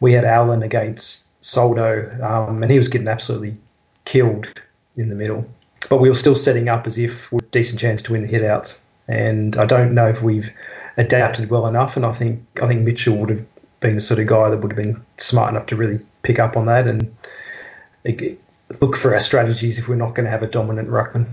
[0.01, 3.57] we had Allen against Soldo, um, and he was getting absolutely
[4.05, 4.49] killed
[4.97, 5.49] in the middle.
[5.89, 8.23] But we were still setting up as if we had a decent chance to win
[8.23, 8.81] the hitouts.
[9.07, 10.53] And I don't know if we've
[10.97, 11.97] adapted well enough.
[11.97, 13.47] And I think I think Mitchell would have
[13.79, 16.57] been the sort of guy that would have been smart enough to really pick up
[16.57, 17.15] on that and
[18.81, 21.27] look for our strategies if we're not going to have a dominant ruckman.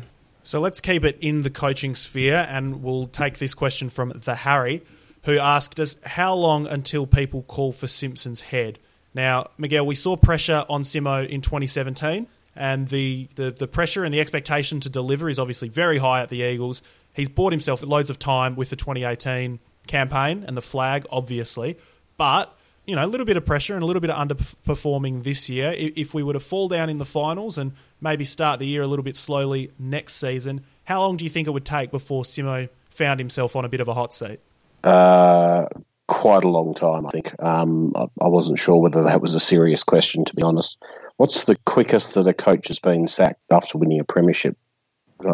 [0.44, 4.36] So let's keep it in the coaching sphere, and we'll take this question from the
[4.36, 4.84] Harry,
[5.24, 8.78] who asked us how long until people call for Simpson's head.
[9.14, 14.14] Now, Miguel, we saw pressure on Simo in 2017, and the, the, the pressure and
[14.14, 16.82] the expectation to deliver is obviously very high at the Eagles.
[17.14, 21.78] He's bought himself loads of time with the 2018 campaign and the flag, obviously,
[22.18, 25.50] but you know, a little bit of pressure and a little bit of underperforming this
[25.50, 25.74] year.
[25.78, 28.88] If we were to fall down in the finals and maybe start the year a
[28.88, 32.68] little bit slowly next season, how long do you think it would take before Simo
[32.90, 34.40] found himself on a bit of a hot seat?
[34.84, 35.66] Uh,
[36.14, 37.34] quite a long time, I think.
[37.42, 40.82] Um, I, I, wasn't sure whether that was a serious question, to be honest.
[41.18, 44.56] What's the quickest that a coach has been sacked after winning a premiership?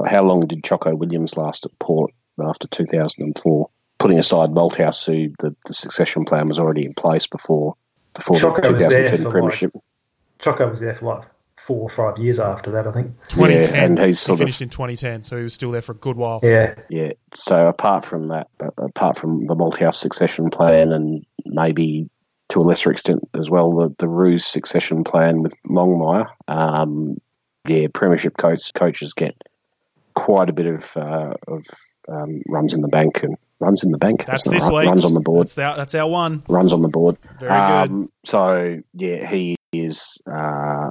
[0.07, 2.11] How long did Choco Williams last at Port
[2.41, 3.69] after 2004?
[3.99, 7.75] putting aside Malthouse, who the, the succession plan was already in place before
[8.15, 9.71] before Choco the 2010 Premiership.
[10.39, 11.25] Choco was there for like
[11.59, 13.11] four or five years after that, I think.
[13.29, 15.81] 2010, yeah, and he's sort he finished of, in 2010, so he was still there
[15.81, 16.39] for a good while.
[16.41, 17.11] Yeah, yeah.
[17.35, 18.47] So apart from that,
[18.77, 22.09] apart from the Malthouse succession plan, and maybe
[22.49, 27.17] to a lesser extent as well, the the Roos succession plan with Longmire, um,
[27.67, 29.35] yeah, Premiership coach, coaches get
[30.15, 31.65] quite a bit of uh, of
[32.07, 34.25] um, runs in the bank and runs in the bank.
[34.25, 34.87] That's, that's this right.
[34.87, 35.47] Runs on the board.
[35.47, 36.43] That's our, that's our one.
[36.47, 37.17] Runs on the board.
[37.39, 38.09] Very um, good.
[38.25, 40.89] So yeah, he is uh,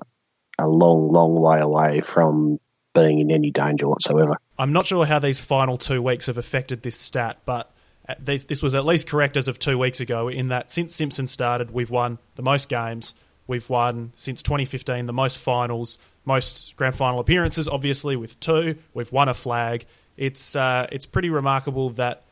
[0.58, 2.58] a long, long way away from
[2.94, 4.36] being in any danger whatsoever.
[4.58, 7.72] I'm not sure how these final two weeks have affected this stat, but
[8.18, 10.28] this, this was at least correct as of two weeks ago.
[10.28, 13.14] In that since Simpson started, we've won the most games.
[13.46, 18.76] We've won since 2015 the most finals, most grand final appearances, obviously with two.
[18.94, 19.86] We've won a flag.
[20.16, 22.24] It's uh, it's pretty remarkable that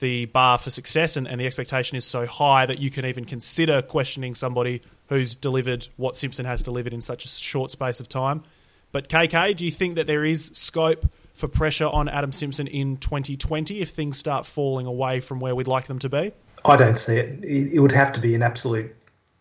[0.00, 3.24] the bar for success and, and the expectation is so high that you can even
[3.24, 8.08] consider questioning somebody who's delivered what Simpson has delivered in such a short space of
[8.08, 8.42] time.
[8.92, 12.96] But KK, do you think that there is scope for pressure on Adam Simpson in
[12.96, 16.32] 2020 if things start falling away from where we'd like them to be?
[16.64, 17.44] I don't see it.
[17.44, 18.94] It would have to be an absolute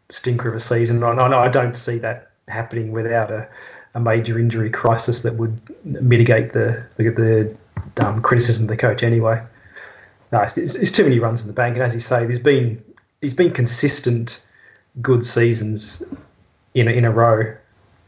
[0.10, 1.04] stinker of a season.
[1.04, 3.48] I don't see that happening without a,
[3.94, 7.56] a major injury crisis that would mitigate the the,
[7.96, 9.42] the um, criticism of the coach anyway
[10.34, 11.76] no, it's, it's, too many runs in the bank.
[11.76, 12.84] And as you say, there's been
[13.22, 14.44] he's been consistent
[15.02, 16.04] good seasons
[16.74, 17.56] in a, in a row.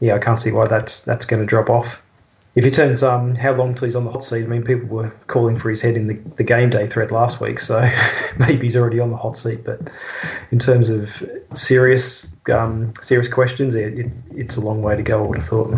[0.00, 2.00] Yeah, I can't see why that's that's going to drop off.
[2.54, 4.44] If he turns um, how long till he's on the hot seat?
[4.44, 7.38] I mean, people were calling for his head in the, the game day thread last
[7.38, 7.86] week, so
[8.38, 9.62] maybe he's already on the hot seat.
[9.64, 9.80] But
[10.50, 11.22] in terms of
[11.54, 15.22] serious um, serious questions, it, it, it's a long way to go.
[15.22, 15.70] I would have thought.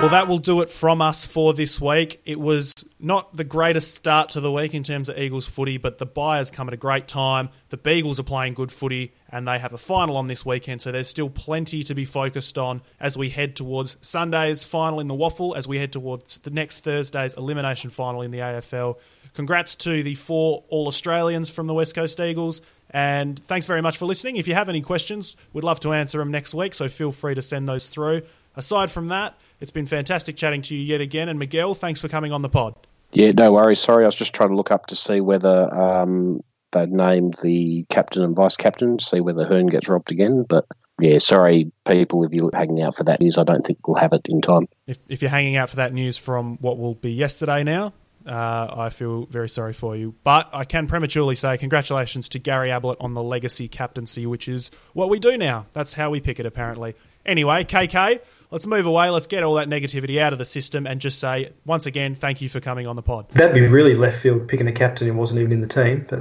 [0.00, 2.20] Well, that will do it from us for this week.
[2.24, 5.98] It was not the greatest start to the week in terms of Eagles footy, but
[5.98, 7.48] the Buyers come at a great time.
[7.70, 10.92] The Beagles are playing good footy, and they have a final on this weekend, so
[10.92, 15.14] there's still plenty to be focused on as we head towards Sunday's final in the
[15.14, 18.98] WAFL, as we head towards the next Thursday's elimination final in the AFL.
[19.34, 22.62] Congrats to the four All Australians from the West Coast Eagles.
[22.90, 24.36] And thanks very much for listening.
[24.36, 27.34] If you have any questions, we'd love to answer them next week, so feel free
[27.34, 28.22] to send those through.
[28.54, 31.28] Aside from that, it's been fantastic chatting to you yet again.
[31.28, 32.74] And Miguel, thanks for coming on the pod.
[33.12, 33.80] Yeah, no worries.
[33.80, 36.42] Sorry, I was just trying to look up to see whether um,
[36.72, 40.44] they'd named the captain and vice captain, see whether Hurn gets robbed again.
[40.48, 40.66] But
[41.00, 44.12] yeah, sorry, people, if you're hanging out for that news, I don't think we'll have
[44.12, 44.68] it in time.
[44.86, 47.92] If, if you're hanging out for that news from what will be yesterday now,
[48.26, 50.14] uh, I feel very sorry for you.
[50.24, 54.70] But I can prematurely say congratulations to Gary Ablett on the legacy captaincy, which is
[54.92, 55.66] what we do now.
[55.72, 56.94] That's how we pick it, apparently.
[57.26, 58.20] Anyway, KK,
[58.54, 59.10] let's move away.
[59.10, 62.40] Let's get all that negativity out of the system and just say, once again, thank
[62.40, 63.28] you for coming on the pod.
[63.30, 66.20] That'd be really left field picking a captain who wasn't even in the team, but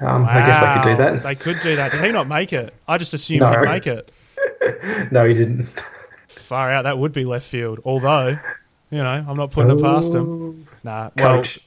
[0.00, 1.22] um, I guess they could do that.
[1.22, 1.92] They could do that.
[1.92, 2.74] Did he not make it?
[2.88, 3.50] I just assumed No.
[3.52, 4.10] he'd make it.
[5.12, 5.66] no, he didn't.
[6.26, 7.78] Far out, that would be left field.
[7.84, 8.36] Although,
[8.90, 10.66] you know, I'm not putting it past him.
[10.82, 11.60] Nah, well, Coach,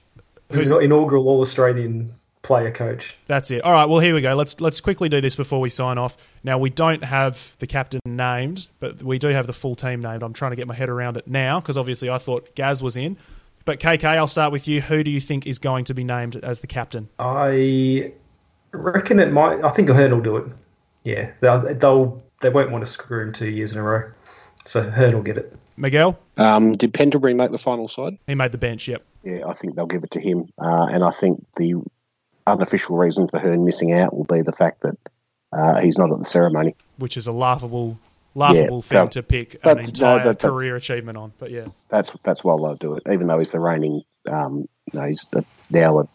[0.52, 2.14] who's- inaugural All Australian
[2.46, 3.18] player coach.
[3.28, 3.64] That's it.
[3.64, 3.86] All right.
[3.86, 4.36] Well, here we go.
[4.36, 6.16] Let's let's quickly do this before we sign off.
[6.44, 10.24] Now we don't have the captain named, but we do have the full team named.
[10.24, 12.96] I'm trying to get my head around it now because obviously I thought Gaz was
[12.96, 13.18] in.
[13.66, 14.80] But KK, I'll start with you.
[14.80, 17.10] Who do you think is going to be named as the captain?
[17.18, 18.14] I
[18.72, 19.64] reckon it might.
[19.64, 20.46] I think Hurn will do it.
[21.04, 24.12] Yeah, they'll, they'll they won't want to screw him two years in a row.
[24.66, 25.58] So Hurn will get it.
[25.78, 26.20] Miguel.
[26.38, 28.18] Um, did Pendlebury make the final side?
[28.28, 28.88] He made the bench.
[28.88, 29.04] Yep.
[29.24, 30.50] Yeah, I think they'll give it to him.
[30.60, 31.76] Uh, and I think the
[32.48, 34.98] unofficial reason for Hurn missing out will be the fact that
[35.52, 36.76] uh, he's not at the ceremony.
[36.98, 37.98] Which is a laughable,
[38.34, 41.34] laughable Yeah, thing that- to pick an that's- no, entire that- career achievement on.
[41.40, 44.02] But yeah, That's that's why they'll do it, even though he's the reigning.
[44.28, 45.28] Um, you know, he's
[45.70, 46.08] now a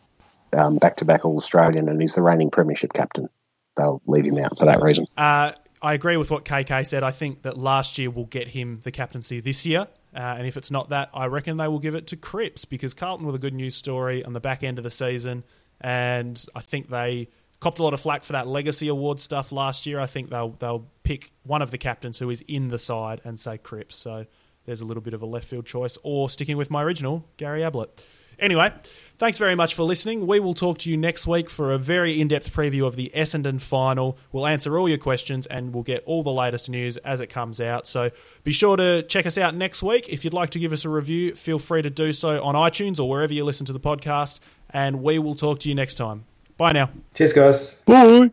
[0.52, 3.28] um, back-to-back All Australian, and he's the reigning Premiership captain.
[3.76, 5.06] They'll leave him out for that reason.
[5.16, 7.04] Uh, I agree with what KK said.
[7.04, 9.86] I think that last year will get him the captaincy this year.
[10.14, 12.94] Uh, and if it's not that, I reckon they will give it to Cripps because
[12.94, 15.44] Carlton were a good news story on the back end of the season.
[15.80, 17.28] And I think they
[17.60, 20.00] copped a lot of flack for that legacy award stuff last year.
[20.00, 23.38] I think they'll they'll pick one of the captains who is in the side and
[23.38, 23.96] say Cripps.
[23.96, 24.26] So
[24.66, 27.62] there's a little bit of a left field choice, or sticking with my original, Gary
[27.62, 28.04] Ablett.
[28.40, 28.72] Anyway,
[29.18, 30.26] thanks very much for listening.
[30.26, 33.12] We will talk to you next week for a very in depth preview of the
[33.14, 34.16] Essendon final.
[34.32, 37.60] We'll answer all your questions and we'll get all the latest news as it comes
[37.60, 37.86] out.
[37.86, 38.10] So
[38.42, 40.08] be sure to check us out next week.
[40.08, 42.98] If you'd like to give us a review, feel free to do so on iTunes
[42.98, 44.40] or wherever you listen to the podcast.
[44.72, 46.24] And we will talk to you next time.
[46.56, 46.90] Bye now.
[47.14, 47.74] Cheers, guys.
[47.86, 48.28] Bye.